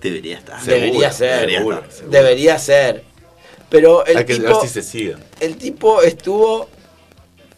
Debería 0.00 0.38
estar. 0.38 0.62
Debería 0.62 1.10
ser, 1.12 1.34
debería 1.40 1.58
seguro, 1.58 1.76
estar. 1.78 1.92
seguro. 1.92 2.10
Debería 2.12 2.58
ser. 2.60 3.04
Pero 3.68 4.06
el 4.06 4.16
Hay 4.18 4.24
que 4.24 4.34
ver 4.34 4.42
tipo, 4.46 4.60
si 4.62 4.68
se 4.68 4.82
sigan. 4.82 5.22
el 5.40 5.56
tipo 5.56 6.00
estuvo 6.02 6.68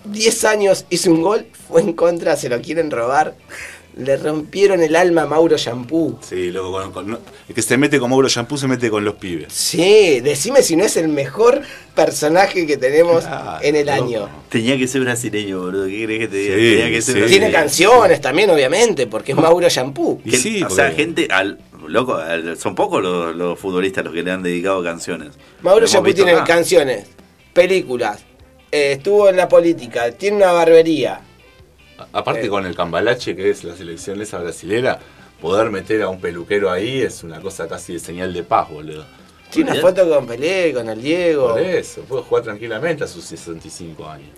10 0.05 0.45
años, 0.45 0.85
hizo 0.91 1.11
un 1.11 1.23
gol, 1.23 1.47
fue 1.69 1.81
en 1.83 1.93
contra, 1.93 2.37
se 2.37 2.49
lo 2.49 2.61
quieren 2.61 2.91
robar. 2.91 3.35
Le 3.95 4.17
rompieron 4.17 4.83
el 4.83 4.97
alma 4.97 5.23
a 5.23 5.27
Mauro 5.27 5.59
Shampoo. 5.59 6.19
Sí, 6.23 6.51
loco, 6.51 6.73
con- 6.73 6.93
con- 6.93 7.11
no- 7.11 7.19
el 7.47 7.55
que 7.55 7.61
se 7.61 7.77
mete 7.77 8.01
con 8.01 8.09
Mauro 8.09 8.27
Shampoo 8.27 8.57
se 8.57 8.67
mete 8.67 8.89
con 8.89 9.05
los 9.05 9.17
pibes. 9.17 9.53
Sí, 9.53 10.21
decime 10.21 10.63
si 10.63 10.77
no 10.77 10.85
es 10.85 10.97
el 10.97 11.09
mejor 11.09 11.61
personaje 11.95 12.67
que 12.67 12.79
tenemos 12.79 13.25
Claro, 13.25 13.63
en 13.63 13.77
el 13.77 13.87
loco. 13.89 14.03
año. 14.03 14.29
Tenía 14.49 14.79
que 14.79 14.89
ser 14.89 15.03
brasileño, 15.03 15.61
boludo. 15.61 15.87
¿Qué 15.89 16.05
crees 16.07 16.21
que 16.21 16.29
te 16.29 16.37
diga? 16.39 16.55
Sí, 16.57 16.71
Tenía 16.71 16.91
que 16.91 17.03
ser 17.03 17.25
sí. 17.25 17.31
Tiene 17.31 17.51
canciones 17.53 18.21
también, 18.23 18.49
obviamente, 18.49 19.07
porque 19.07 19.33
es 19.33 19.39
Mauro 19.39 19.69
Shampoo. 19.69 20.23
Y 20.25 20.31
Que- 20.31 20.37
sí, 20.39 20.63
o 20.63 20.71
sea, 20.71 20.91
gente, 20.93 21.29
al, 21.31 21.59
loco, 21.87 22.15
al- 22.15 22.57
son 22.57 22.75
pocos 22.75 23.03
los, 23.03 23.37
los 23.37 23.59
futbolistas 23.59 24.03
los 24.07 24.15
que 24.15 24.23
le 24.23 24.31
han 24.31 24.43
dedicado 24.43 24.83
canciones. 24.83 25.33
Mauro 25.61 25.87
Shampoo 25.87 26.15
tiene 26.15 26.33
canciones, 26.47 27.09
películas, 27.53 28.25
eh, 28.73 28.93
estuvo 28.93 29.29
en 29.29 29.37
la 29.37 29.49
política, 29.49 30.11
tiene 30.13 30.39
una 30.39 30.53
barbería. 30.53 31.21
A- 31.99 32.09
Aparte 32.19 32.47
Eh. 32.47 32.49
con 32.49 32.67
el 32.67 32.75
cambalache 32.75 33.37
que 33.37 33.51
es 33.51 33.63
la 33.65 33.77
selección 33.77 34.21
esa 34.21 34.39
brasilera, 34.39 34.99
poder 35.41 35.71
meter 35.71 36.03
a 36.03 36.09
un 36.09 36.21
peluquero 36.21 36.71
ahí 36.71 37.01
es 37.03 37.23
una 37.23 37.41
cosa 37.41 37.69
casi 37.69 37.93
de 37.95 37.99
señal 38.01 38.33
de 38.33 38.43
paz, 38.43 38.69
boludo. 38.71 39.05
Tiene 39.51 39.73
una 39.73 39.81
foto 39.83 40.09
con 40.09 40.27
Pelé, 40.27 40.73
con 40.73 40.89
el 40.89 41.03
Diego. 41.03 41.51
Por 41.51 41.61
eso, 41.61 42.01
puede 42.03 42.23
jugar 42.23 42.43
tranquilamente 42.45 43.05
a 43.05 43.07
sus 43.07 43.23
65 43.25 44.09
años. 44.09 44.31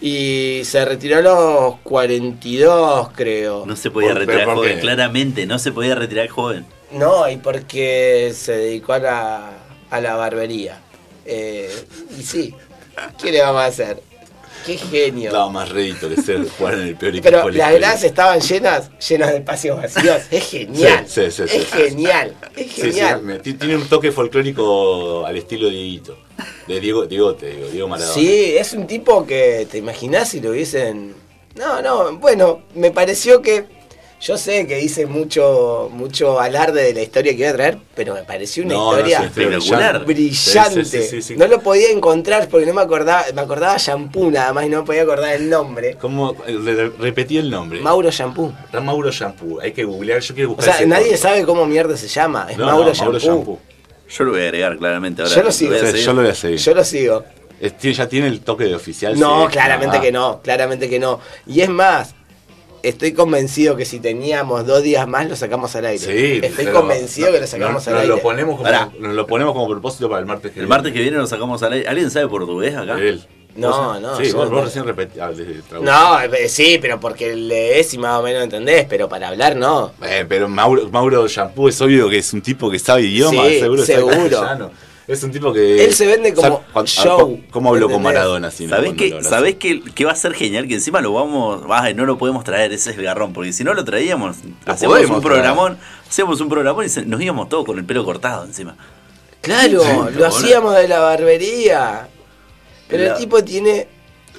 Y 0.00 0.62
se 0.64 0.84
retiró 0.84 1.18
a 1.18 1.20
los 1.20 1.76
42, 1.80 3.10
creo. 3.14 3.64
No 3.66 3.76
se 3.76 3.90
podía 3.90 4.10
¿Por- 4.10 4.18
retirar 4.20 4.44
por 4.46 4.54
joven, 4.56 4.80
claramente, 4.80 5.46
no 5.46 5.58
se 5.58 5.70
podía 5.72 5.94
retirar 5.94 6.28
joven. 6.28 6.64
No, 6.92 7.28
y 7.28 7.36
porque 7.36 8.32
se 8.34 8.52
dedicó 8.56 8.94
a 8.94 8.98
la, 8.98 9.50
a 9.90 10.00
la 10.00 10.14
barbería. 10.16 10.80
Eh, 11.26 11.70
y 12.18 12.22
sí, 12.22 12.54
¿qué 13.20 13.32
le 13.32 13.40
vamos 13.40 13.62
a 13.62 13.66
hacer? 13.66 14.02
Qué 14.64 14.78
genio. 14.78 15.30
Daba 15.30 15.50
más 15.50 15.68
rédito 15.68 16.08
que 16.08 16.16
ser 16.16 16.48
jugar 16.48 16.74
en 16.74 16.80
el 16.88 16.96
peor 16.96 17.14
equipo 17.14 17.24
Pero 17.30 17.50
las 17.50 17.74
gradas 17.74 18.02
estaban 18.02 18.40
llenas, 18.40 18.90
llenas 18.98 19.30
de 19.30 19.36
espacios 19.38 19.76
vacíos. 19.76 20.22
Es 20.30 20.50
genial. 20.50 21.04
Sí, 21.06 21.30
sí, 21.30 21.42
sí, 21.46 21.56
es 21.56 21.70
genial. 21.70 22.34
Es 22.56 22.72
genial. 22.72 23.40
tiene 23.42 23.76
un 23.76 23.88
toque 23.88 24.10
folclórico 24.10 25.26
al 25.26 25.36
estilo 25.36 25.68
Dieguito. 25.68 26.16
De 26.66 26.80
Diego, 26.80 27.06
Diego, 27.06 27.34
te 27.34 27.50
digo, 27.50 27.68
Diego 27.68 27.88
Maradona. 27.88 28.14
Sí, 28.14 28.56
es 28.56 28.72
un 28.72 28.86
tipo 28.86 29.26
que 29.26 29.68
te 29.70 29.78
imaginás 29.78 30.30
si 30.30 30.40
lo 30.40 30.50
hubiesen. 30.50 31.14
No, 31.56 31.82
no, 31.82 32.16
bueno, 32.16 32.62
me 32.74 32.90
pareció 32.90 33.42
que. 33.42 33.66
Yo 34.26 34.38
sé 34.38 34.66
que 34.66 34.80
hice 34.80 35.04
mucho, 35.04 35.90
mucho 35.92 36.40
alarde 36.40 36.82
de 36.82 36.94
la 36.94 37.02
historia 37.02 37.32
que 37.32 37.40
iba 37.40 37.50
a 37.50 37.52
traer, 37.52 37.78
pero 37.94 38.14
me 38.14 38.22
pareció 38.22 38.64
una 38.64 38.72
No, 38.72 38.84
no, 38.92 38.96
historia 38.96 39.18
espectacular. 39.24 40.04
brillante. 40.06 40.84
Sí, 40.86 41.02
sí, 41.02 41.08
sí, 41.10 41.22
sí. 41.22 41.36
No 41.36 41.46
lo 41.46 41.60
podía 41.60 41.90
encontrar 41.90 42.48
porque 42.48 42.64
no 42.64 42.72
me 42.72 42.80
acordaba, 42.80 43.24
me 43.34 43.42
acordaba 43.42 43.76
shampoo 43.76 44.30
nada 44.30 44.54
más 44.54 44.64
y 44.64 44.70
no 44.70 44.78
me 44.80 44.86
podía 44.86 45.02
acordar 45.02 45.34
el 45.34 45.50
nombre. 45.50 45.96
¿Cómo? 46.00 46.34
re- 46.46 46.88
repetí 46.98 47.36
el 47.36 47.50
nombre. 47.50 47.80
Mauro 47.80 48.10
Shampoo. 48.10 48.50
Está 48.64 48.80
Mauro 48.80 49.10
Shampoo. 49.10 49.60
Hay 49.60 49.72
que 49.72 49.84
googlear. 49.84 50.20
Yo 50.22 50.34
quiero 50.34 50.52
O 50.52 50.54
buscar 50.54 50.72
sea, 50.72 50.80
ese 50.80 50.86
nadie 50.88 51.16
sabe 51.18 51.44
cómo 51.44 51.66
mierda 51.66 51.94
se 51.94 52.08
llama. 52.08 52.46
Es 52.50 52.56
No, 52.56 52.64
Mauro, 52.64 52.86
no, 52.86 52.94
Shampoo. 52.94 53.18
Shampoo. 53.18 53.58
Yo 54.08 54.24
lo 54.24 54.30
voy 54.30 54.40
a 54.40 54.44
agregar 54.44 54.78
claramente 54.78 55.20
ahora. 55.20 55.34
Yo 55.34 55.42
lo 55.42 55.52
sigo. 55.52 55.74
yo 55.74 56.12
lo 56.14 56.22
voy 56.22 56.30
a 56.30 56.34
seguir. 56.34 56.58
Yo 56.58 56.74
lo 56.74 56.82
sigo. 56.84 57.24
¿Ya 57.82 58.08
tiene 58.08 58.28
el 58.28 58.40
toque 58.40 58.64
de 58.64 58.74
oficial? 58.74 59.18
No, 59.20 59.46
Sí. 59.46 59.52
claramente 59.52 59.98
Ah. 59.98 60.00
que 60.00 60.12
no, 60.12 60.40
claramente 60.42 60.88
que 60.88 60.98
no. 60.98 61.20
Y 61.46 61.60
es 61.60 61.68
más, 61.68 62.14
estoy 62.88 63.12
convencido 63.12 63.76
que 63.76 63.84
si 63.84 63.98
teníamos 64.00 64.66
dos 64.66 64.82
días 64.82 65.06
más 65.08 65.28
lo 65.28 65.36
sacamos 65.36 65.74
al 65.76 65.86
aire. 65.86 65.98
Sí, 66.04 66.40
estoy 66.46 66.66
convencido 66.66 67.32
que 67.32 67.40
lo 67.40 67.46
sacamos 67.46 67.86
al 67.88 67.94
nos 67.94 68.02
aire. 68.02 68.14
Lo 68.16 68.22
ponemos 68.22 68.52
como, 68.56 68.64
Pará. 68.64 68.90
nos 68.98 69.14
lo 69.14 69.26
ponemos 69.26 69.52
como 69.54 69.68
propósito 69.68 70.08
para 70.08 70.20
el 70.20 70.26
martes 70.26 70.52
que 70.52 70.60
El 70.60 70.66
martes 70.66 70.92
que 70.92 71.00
viene 71.00 71.16
nos 71.16 71.30
sacamos 71.30 71.62
al 71.62 71.72
aire. 71.72 71.88
¿Alguien 71.88 72.10
sabe 72.10 72.28
portugués 72.28 72.74
acá? 72.76 72.98
Él. 72.98 73.22
No, 73.56 73.70
¿Vos- 73.70 74.00
no, 74.00 74.16
Sí, 74.16 74.32
vos, 74.32 74.50
no. 74.50 74.56
vos 74.56 74.64
recién 74.64 74.84
repetí. 74.84 75.20
ah, 75.20 75.30
de- 75.30 75.44
de- 75.44 75.62
traducción. 75.62 75.84
No, 75.84 76.20
eh, 76.20 76.48
sí, 76.48 76.78
pero 76.82 76.98
porque 76.98 77.36
lees 77.36 77.94
y 77.94 77.98
más 77.98 78.18
o 78.18 78.22
menos 78.24 78.42
entendés, 78.42 78.84
pero 78.88 79.08
para 79.08 79.28
hablar 79.28 79.54
no. 79.54 79.92
Eh, 80.02 80.24
pero 80.28 80.48
Mauro, 80.48 80.88
Mauro 80.90 81.28
Shampoo 81.28 81.68
es 81.68 81.80
obvio 81.80 82.08
que 82.10 82.18
es 82.18 82.32
un 82.32 82.42
tipo 82.42 82.68
que 82.68 82.80
sabe 82.80 83.02
idiomas, 83.02 83.46
Sí, 83.46 83.60
seguro. 83.60 83.84
sabe 83.86 83.98
seguro. 83.98 84.18
castellano. 84.18 84.70
Es 85.06 85.22
un 85.22 85.30
tipo 85.32 85.52
que. 85.52 85.84
Él 85.84 85.92
se 85.94 86.06
vende 86.06 86.32
como 86.32 86.48
sabe 86.48 86.64
cuán- 86.72 86.86
show, 86.86 87.40
¿Cómo, 87.50 87.70
habló 87.70 87.90
con. 87.90 88.02
Maradona? 88.02 88.50
Si 88.50 88.64
no, 88.66 88.70
¿Sabés, 88.74 88.94
lo 88.96 89.16
habló 89.16 89.28
¿Sabés 89.28 89.56
qué, 89.56 89.82
qué 89.94 90.04
va 90.06 90.12
a 90.12 90.16
ser 90.16 90.32
genial? 90.34 90.66
Que 90.66 90.74
encima 90.74 91.00
lo 91.02 91.12
vamos. 91.12 91.62
Ay, 91.68 91.92
no 91.94 92.06
lo 92.06 92.16
podemos 92.16 92.42
traer, 92.42 92.72
ese 92.72 92.90
es 92.90 92.96
el 92.98 93.04
garrón. 93.04 93.32
Porque 93.34 93.52
si 93.52 93.64
no 93.64 93.74
lo 93.74 93.84
traíamos, 93.84 94.36
hacemos 94.64 94.96
podemos 94.96 95.16
un 95.18 95.22
programón. 95.22 95.78
Hacemos 96.08 96.40
un 96.40 96.48
programón 96.48 96.86
y 96.86 96.88
se- 96.88 97.04
nos 97.04 97.20
íbamos 97.20 97.48
todos 97.50 97.66
con 97.66 97.78
el 97.78 97.84
pelo 97.84 98.04
cortado 98.04 98.44
encima. 98.44 98.76
Claro, 99.42 99.82
Sí, 99.82 100.16
lo 100.18 100.26
hacíamos 100.26 100.74
de 100.74 100.88
la 100.88 101.00
barbería. 101.00 102.08
Pero 102.88 103.04
La- 103.04 103.10
el 103.12 103.16
tipo 103.18 103.44
tiene. 103.44 103.88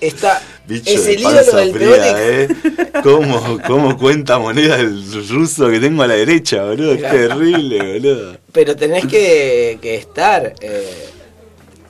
Está. 0.01 0.41
Bicho 0.67 0.89
es 0.91 1.07
el 1.07 1.19
ídolo 1.19 1.35
panza 1.35 1.57
del 1.57 1.71
fría, 1.73 1.87
peor 1.89 1.99
equipo. 1.99 2.67
¿eh? 2.83 2.91
¿Cómo, 3.03 3.59
¿Cómo 3.65 3.97
cuenta 3.97 4.39
moneda 4.39 4.75
el 4.79 5.27
ruso 5.29 5.69
que 5.69 5.79
tengo 5.79 6.03
a 6.03 6.07
la 6.07 6.15
derecha, 6.15 6.63
boludo? 6.63 6.93
Es 6.93 7.01
terrible, 7.01 7.93
boludo. 7.99 8.37
Pero 8.51 8.75
tenés 8.75 9.05
que, 9.05 9.77
que 9.81 9.95
estar. 9.95 10.53
eh, 10.61 11.09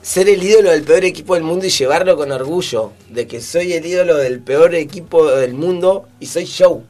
ser 0.02 0.28
el 0.28 0.40
ídolo 0.42 0.70
del 0.70 0.82
peor 0.84 1.04
equipo 1.04 1.34
del 1.34 1.42
mundo 1.42 1.66
y 1.66 1.70
llevarlo 1.70 2.16
con 2.16 2.30
orgullo. 2.30 2.92
De 3.10 3.26
que 3.26 3.40
soy 3.40 3.72
el 3.72 3.84
ídolo 3.84 4.16
del 4.16 4.38
peor 4.40 4.74
equipo 4.76 5.26
del 5.30 5.54
mundo 5.54 6.06
y 6.20 6.26
soy 6.26 6.44
show. 6.44 6.84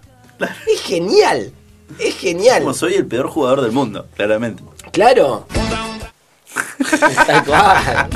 Es 0.71 0.83
genial. 0.83 1.51
Es 1.99 2.17
genial. 2.17 2.61
Como 2.61 2.75
soy 2.75 2.95
el 2.95 3.07
peor 3.07 3.29
jugador 3.29 3.63
del 3.63 3.73
mundo, 3.73 4.07
claramente. 4.17 4.63
Claro. 4.93 5.47
Tal 7.27 7.45
cual. 7.45 8.09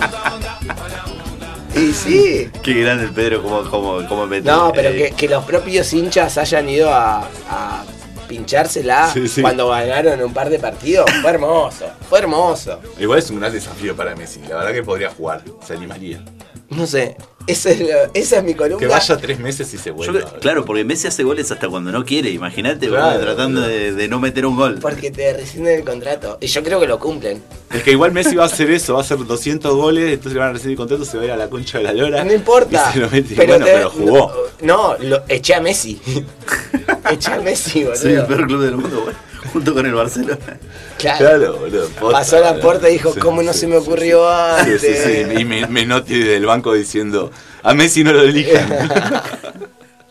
Y 1.77 1.93
sí. 1.93 2.51
Qué 2.63 2.75
grande 2.83 3.05
el 3.05 3.11
Pedro, 3.13 3.43
como, 3.43 3.63
como. 4.09 4.27
No, 4.27 4.73
pero 4.75 4.89
eh, 4.91 4.97
que, 4.97 5.11
que 5.13 5.29
los 5.29 5.45
propios 5.45 5.93
hinchas 5.93 6.37
hayan 6.39 6.69
ido 6.69 6.93
a, 6.93 7.21
a 7.49 7.85
pinchársela 8.29 9.11
Sí, 9.13 9.27
sí. 9.29 9.43
cuando 9.43 9.69
ganaron 9.69 10.23
un 10.23 10.33
par 10.33 10.51
de 10.51 10.59
partidos. 10.59 11.11
Fue 11.23 11.31
hermoso. 11.31 11.87
Fue 12.09 12.19
hermoso. 12.21 12.81
Igual 12.99 13.19
es 13.19 13.31
un 13.31 13.41
gran 13.41 13.53
desafío 13.53 13.95
para 13.97 14.15
Messi. 14.15 14.41
La 14.49 14.57
verdad 14.57 14.73
que 14.73 14.83
podría 14.83 15.11
jugar. 15.11 15.43
Se 15.67 15.75
animaría. 15.75 16.23
No 16.69 16.87
sé. 16.87 17.17
Esa 17.51 17.71
es, 17.71 17.81
la- 17.81 18.11
esa 18.15 18.39
es 18.39 18.45
mi 18.45 18.55
columna. 18.55 18.79
Que 18.79 18.87
vaya 18.87 19.17
tres 19.17 19.39
meses 19.39 19.73
y 19.75 19.79
se 19.79 19.91
vuelva. 19.91 20.33
claro, 20.41 20.65
porque 20.65 20.85
Messi 20.85 21.07
hace 21.09 21.23
goles 21.23 21.51
hasta 21.51 21.69
cuando 21.69 21.91
no 21.93 22.05
quiere. 22.05 22.31
Imagínate, 22.31 22.89
boludo, 22.89 23.03
Claro, 23.03 23.21
tratando 23.21 23.61
de, 23.63 23.93
de 23.93 24.09
no 24.09 24.21
meter 24.21 24.47
un 24.47 24.57
gol. 24.57 24.79
Porque 24.81 25.11
te 25.11 25.33
rescinden 25.33 25.79
el 25.81 25.85
contrato. 25.85 26.39
Y 26.41 26.47
yo 26.47 26.63
creo 26.63 26.81
que 26.81 26.87
lo 26.87 26.99
cumplen. 26.99 27.43
Es 27.75 27.83
que 27.83 27.93
igual 27.93 28.13
Messi 28.13 28.35
va 28.37 28.45
a 28.45 28.47
hacer 28.47 28.71
eso, 28.71 28.95
va 28.95 29.01
a 29.01 29.03
hacer 29.03 29.19
200 29.19 29.75
goles, 29.77 30.11
entonces 30.13 30.33
le 30.35 30.39
van 30.41 30.49
a 30.51 30.53
recibir 30.53 30.77
contrato, 30.77 31.05
se 31.05 31.17
va 31.17 31.23
a 31.23 31.27
ir 31.27 31.33
a 31.33 31.37
la 31.37 31.49
concha 31.49 31.79
de 31.79 31.85
la 31.85 31.93
lora. 31.93 32.25
No 32.25 32.33
importa. 32.33 32.89
y 32.91 32.93
se 32.95 32.99
lo 33.01 33.11
mete. 33.11 33.35
Pero 33.37 33.49
bueno, 33.49 33.65
te- 33.65 33.73
pero 33.73 33.91
jugó. 33.91 34.33
No, 34.63 34.97
lo, 34.99 35.23
eché 35.29 35.55
a 35.55 35.61
Messi. 35.61 36.01
eché 37.11 37.31
a 37.33 37.41
Messi, 37.41 37.85
boludo. 37.85 38.01
Soy 38.01 38.13
el 38.15 38.27
peor 38.27 38.47
club 38.47 38.61
del 38.63 38.77
mundo, 38.77 39.03
güey, 39.05 39.15
junto 39.53 39.75
con 39.75 39.87
el 39.87 39.95
Barcelona. 39.95 40.39
Claro. 40.99 41.19
Claro, 41.19 41.59
boludo. 41.59 41.89
posta, 41.89 42.19
Pasó 42.19 42.37
a 42.37 42.41
la 42.41 42.61
puerta 42.61 42.89
y 42.89 42.95
dijo, 42.95 43.13
Sí, 43.13 43.21
¿cómo 43.21 43.43
no 43.43 43.53
sí, 43.53 43.61
se 43.61 43.67
me 43.67 43.77
ocurrió 43.77 44.23
sí. 44.29 44.61
antes? 44.61 44.81
Sí, 44.81 44.89
sí, 44.89 45.25
sí. 45.35 45.41
Y 45.41 45.45
me, 45.45 45.67
Menotti 45.67 46.19
desde 46.19 46.37
el 46.37 46.47
banco 46.47 46.73
diciendo, 46.75 47.31
a 47.63 47.75
Messi 47.75 48.05
no 48.05 48.13
lo 48.13 48.23
elijan. 48.23 48.69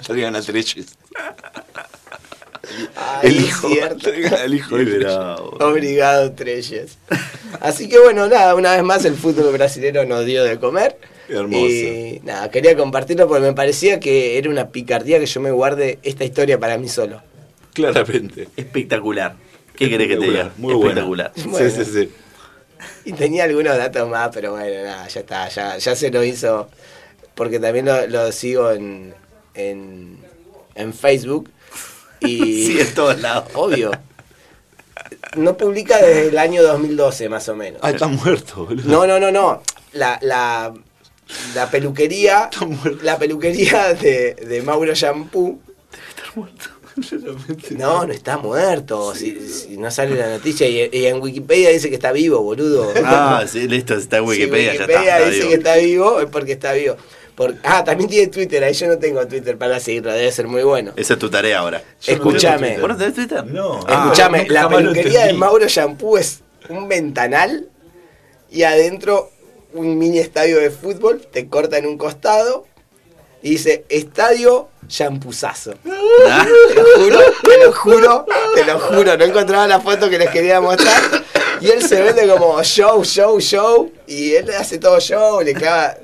Traigan 0.05 0.35
a 0.35 0.41
Treches. 0.41 0.87
Ay, 2.95 3.27
El 3.29 3.39
hijo. 3.45 3.67
al 4.41 4.53
hijo. 4.53 4.75
Obrigado, 5.59 6.31
Treyes. 6.33 6.97
Así 7.59 7.89
que 7.89 7.99
bueno, 7.99 8.27
nada, 8.27 8.55
una 8.55 8.73
vez 8.73 8.83
más 8.83 9.05
el 9.05 9.15
fútbol 9.15 9.51
brasileño 9.53 10.05
nos 10.05 10.25
dio 10.25 10.43
de 10.43 10.59
comer. 10.59 10.97
Qué 11.27 11.33
hermoso. 11.35 11.65
Y 11.65 12.21
nada, 12.23 12.49
quería 12.49 12.75
compartirlo 12.75 13.27
porque 13.27 13.41
me 13.45 13.53
parecía 13.53 13.99
que 13.99 14.37
era 14.37 14.49
una 14.49 14.69
picardía 14.69 15.19
que 15.19 15.25
yo 15.25 15.41
me 15.41 15.51
guarde 15.51 15.99
esta 16.03 16.23
historia 16.23 16.59
para 16.59 16.77
mí 16.77 16.87
solo. 16.89 17.21
Claramente. 17.81 18.47
Espectacular. 18.55 19.35
¿Qué 19.75 19.89
querés 19.89 20.07
que 20.07 20.17
te 20.17 20.25
diga? 20.25 20.51
Muy 20.57 20.73
buena. 20.73 20.89
Espectacular. 21.01 21.31
Bueno. 21.45 21.69
Sí, 21.71 21.85
sí, 21.85 21.91
sí. 21.91 22.11
Y 23.05 23.13
tenía 23.13 23.43
algunos 23.45 23.77
datos 23.77 24.07
más, 24.09 24.29
pero 24.33 24.51
bueno, 24.51 24.83
nada, 24.83 25.07
ya 25.07 25.19
está, 25.21 25.47
ya, 25.49 25.77
ya 25.77 25.95
se 25.95 26.11
lo 26.11 26.23
hizo. 26.23 26.69
Porque 27.35 27.59
también 27.59 27.85
lo, 27.85 28.07
lo 28.07 28.31
sigo 28.31 28.71
en, 28.71 29.13
en, 29.53 30.17
en 30.75 30.93
Facebook. 30.93 31.49
Y 32.21 32.37
Sí, 32.67 32.79
en 32.81 32.93
todos 32.93 33.19
lados. 33.21 33.45
obvio. 33.53 33.91
No 35.37 35.55
publica 35.57 35.97
desde 35.97 36.27
el 36.29 36.37
año 36.37 36.61
2012 36.63 37.29
más 37.29 37.47
o 37.49 37.55
menos. 37.55 37.79
Ah, 37.83 37.91
está 37.91 38.07
muerto, 38.07 38.65
boludo. 38.65 38.89
No, 38.89 39.07
no, 39.07 39.19
no, 39.19 39.31
no. 39.31 39.63
La, 39.93 40.19
la, 40.21 40.73
la 41.55 41.71
peluquería. 41.71 42.49
Está 42.51 42.65
muerto. 42.65 42.99
La 43.03 43.17
peluquería 43.17 43.93
de, 43.93 44.35
de 44.35 44.61
Mauro 44.61 44.93
Shampoo. 44.93 45.59
No, 47.77 48.05
no 48.05 48.13
está 48.13 48.37
muerto. 48.37 49.13
Si, 49.15 49.39
si 49.49 49.77
no 49.77 49.89
sale 49.91 50.15
la 50.15 50.29
noticia. 50.29 50.67
Y, 50.67 50.89
y 50.91 51.05
en 51.05 51.21
Wikipedia 51.21 51.69
dice 51.69 51.89
que 51.89 51.95
está 51.95 52.11
vivo, 52.11 52.41
boludo. 52.41 52.91
Ah, 53.03 53.43
sí, 53.47 53.67
listo, 53.67 53.93
está 53.95 54.17
en 54.17 54.23
Si 54.25 54.29
Wikipedia, 54.29 54.73
ya 54.73 54.79
Wikipedia 54.81 55.17
está. 55.19 55.29
dice 55.29 55.47
que 55.47 55.53
está 55.55 55.75
vivo, 55.77 56.19
es 56.21 56.27
porque 56.27 56.51
está 56.53 56.73
vivo. 56.73 56.95
Por- 57.35 57.55
ah, 57.63 57.83
también 57.83 58.09
tiene 58.09 58.27
Twitter. 58.27 58.63
Ahí 58.63 58.73
yo 58.73 58.87
no 58.87 58.97
tengo 58.97 59.25
Twitter 59.27 59.57
para 59.57 59.79
seguirlo. 59.79 60.11
Debe 60.11 60.31
ser 60.31 60.47
muy 60.47 60.63
bueno. 60.63 60.91
Esa 60.97 61.13
es 61.13 61.19
tu 61.19 61.29
tarea 61.29 61.59
ahora. 61.59 61.81
No 62.07 62.13
Escúchame. 62.13 62.77
¿Vos 62.79 62.89
no 62.89 62.97
tenés 62.97 63.13
Twitter? 63.15 63.45
No. 63.45 63.79
Ah, 63.87 64.03
Escúchame, 64.05 64.47
la 64.49 64.67
peluquería 64.67 65.25
de. 65.27 65.33
Mauro 65.33 65.67
Shampoo 65.67 66.17
es 66.17 66.41
un 66.67 66.87
ventanal 66.89 67.69
y 68.51 68.63
adentro 68.63 69.31
un 69.73 69.97
mini 69.97 70.17
estadio 70.19 70.57
de 70.59 70.71
fútbol, 70.71 71.21
te 71.31 71.47
corta 71.47 71.77
en 71.77 71.85
un 71.85 71.97
costado 71.97 72.65
y 73.41 73.51
dice 73.51 73.85
Estadio 73.89 74.69
Shampuzazo. 74.87 75.73
Ah, 76.27 76.45
Te 76.67 76.75
lo 76.75 76.83
juro, 76.95 77.19
te 77.43 77.57
lo 77.65 77.71
juro, 77.71 78.25
te 78.55 78.65
lo 78.65 78.79
juro, 78.79 79.17
no 79.17 79.23
encontraba 79.23 79.67
la 79.67 79.79
foto 79.79 80.09
que 80.09 80.17
les 80.19 80.29
quería 80.29 80.59
mostrar. 80.59 81.01
Y 81.61 81.69
él 81.69 81.81
se 81.81 82.01
vende 82.01 82.27
como 82.27 82.61
show, 82.63 83.03
show, 83.05 83.39
show. 83.39 83.91
Y 84.05 84.33
él 84.33 84.49
hace 84.51 84.79
todo 84.79 84.99
show, 84.99 85.41
le 85.41 85.53
clava. 85.53 85.95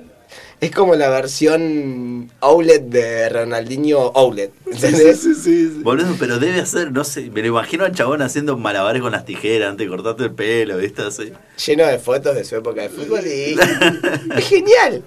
Es 0.62 0.71
como 0.71 0.95
la 0.95 1.10
versión 1.10 2.32
Outlet 2.39 2.84
de 2.84 3.28
Ronaldinho 3.30 4.12
Outlet. 4.15 4.52
¿Entendés? 4.71 5.19
Sí, 5.19 5.34
sí, 5.36 5.41
sí, 5.41 5.67
sí. 5.76 5.82
Boludo, 5.84 6.15
pero 6.17 6.39
debe 6.39 6.62
hacer, 6.62 6.91
no 6.93 7.04
sé, 7.04 7.30
me 7.30 7.41
lo 7.41 7.48
imagino 7.48 7.84
al 7.84 7.93
chabón 7.93 8.21
haciendo 8.21 8.56
malabares 8.58 9.02
con 9.02 9.12
las 9.12 9.26
tijeras 9.26 9.71
antes 9.71 9.86
de 9.86 9.89
cortarte 9.91 10.24
el 10.24 10.32
pelo, 10.34 10.78
¿viste? 10.78 11.02
Así. 11.02 11.34
lleno 11.65 11.86
de 11.86 12.00
fotos 12.00 12.36
de 12.36 12.45
su 12.45 12.56
época 12.56 12.82
de 12.84 12.89
fútbol 12.89 13.26
y 13.28 13.58
es 14.38 14.48
genial. 14.48 15.04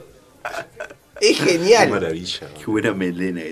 Es 1.20 1.38
Qué 1.38 1.44
genial. 1.44 1.90
maravilla. 1.90 2.48
Qué 2.58 2.64
buena 2.66 2.92
melena. 2.92 3.42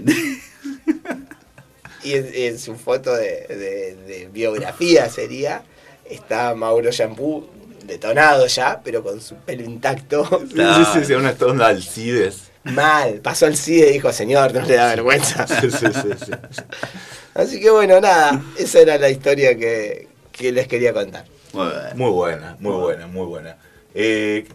Y 2.03 2.13
en, 2.15 2.31
en 2.33 2.59
su 2.59 2.77
foto 2.77 3.15
de, 3.15 3.47
de- 3.49 3.97
de 4.07 4.29
biografía 4.33 5.09
sería, 5.11 5.63
está 6.09 6.55
Mauro 6.55 6.91
Shampoo 6.91 7.49
detonado 7.85 8.47
ya, 8.47 8.81
pero 8.85 9.03
con 9.03 9.21
su 9.21 9.35
pelo 9.37 9.65
intacto. 9.65 10.25
Sí, 10.49 10.57
sí, 10.57 10.85
sí, 11.01 11.05
sí, 11.07 11.13
una 11.15 11.35
onda 11.41 11.67
Alcides. 11.69 12.51
Mal. 12.65 13.21
Pasó 13.21 13.47
al 13.47 13.57
CIDE 13.57 13.91
y 13.91 13.93
dijo, 13.95 14.13
señor, 14.13 14.53
no 14.53 14.61
le 14.67 14.75
da 14.75 14.89
vergüenza. 14.89 15.47
Sí, 15.47 15.71
sí, 15.71 15.87
sí, 15.93 16.09
sí. 16.25 16.33
Así 17.35 17.61
que 17.61 17.71
bueno, 17.71 18.01
nada, 18.01 18.43
esa 18.59 18.81
era 18.81 18.99
la 18.99 19.09
historia 19.09 19.57
que, 19.57 20.09
que 20.33 20.51
les 20.51 20.67
quería 20.67 20.93
contar. 20.93 21.25
Muy 21.53 21.67
bien. 21.69 21.81
Muy 21.97 22.11
buena, 22.11 22.57
muy 22.59 22.73
buena, 22.77 23.07
muy 23.07 23.27
buena. 23.27 23.57
Eh, 23.95 24.47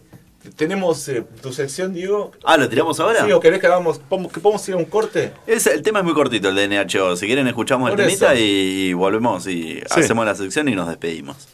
tenemos 0.56 1.08
eh, 1.10 1.24
tu 1.42 1.52
sección, 1.54 1.94
Diego. 1.94 2.32
Ah, 2.44 2.58
¿lo 2.58 2.68
tiramos 2.68 3.00
ahora? 3.00 3.26
Sí, 3.26 3.32
¿o 3.32 3.40
querés 3.40 3.60
que 3.60 3.68
hagamos, 3.68 4.00
que 4.00 4.40
podemos 4.40 4.68
ir 4.70 4.74
a 4.76 4.78
un 4.78 4.86
corte? 4.86 5.32
Es- 5.48 5.68
el 5.68 5.82
tema 5.82 6.00
es 6.00 6.06
muy 6.06 6.14
cortito, 6.14 6.50
el 6.50 6.56
de 6.56 6.68
NHO. 6.68 7.16
Si 7.16 7.26
quieren, 7.28 7.48
escuchamos 7.48 7.90
el 7.92 7.96
temita 7.98 8.36
y 8.36 8.94
volvemos 8.94 9.48
y 9.48 9.82
hacemos 9.90 10.26
la 10.26 10.36
sección 10.36 10.68
y 10.70 10.76
nos 10.76 10.88
despedimos. 10.88 11.48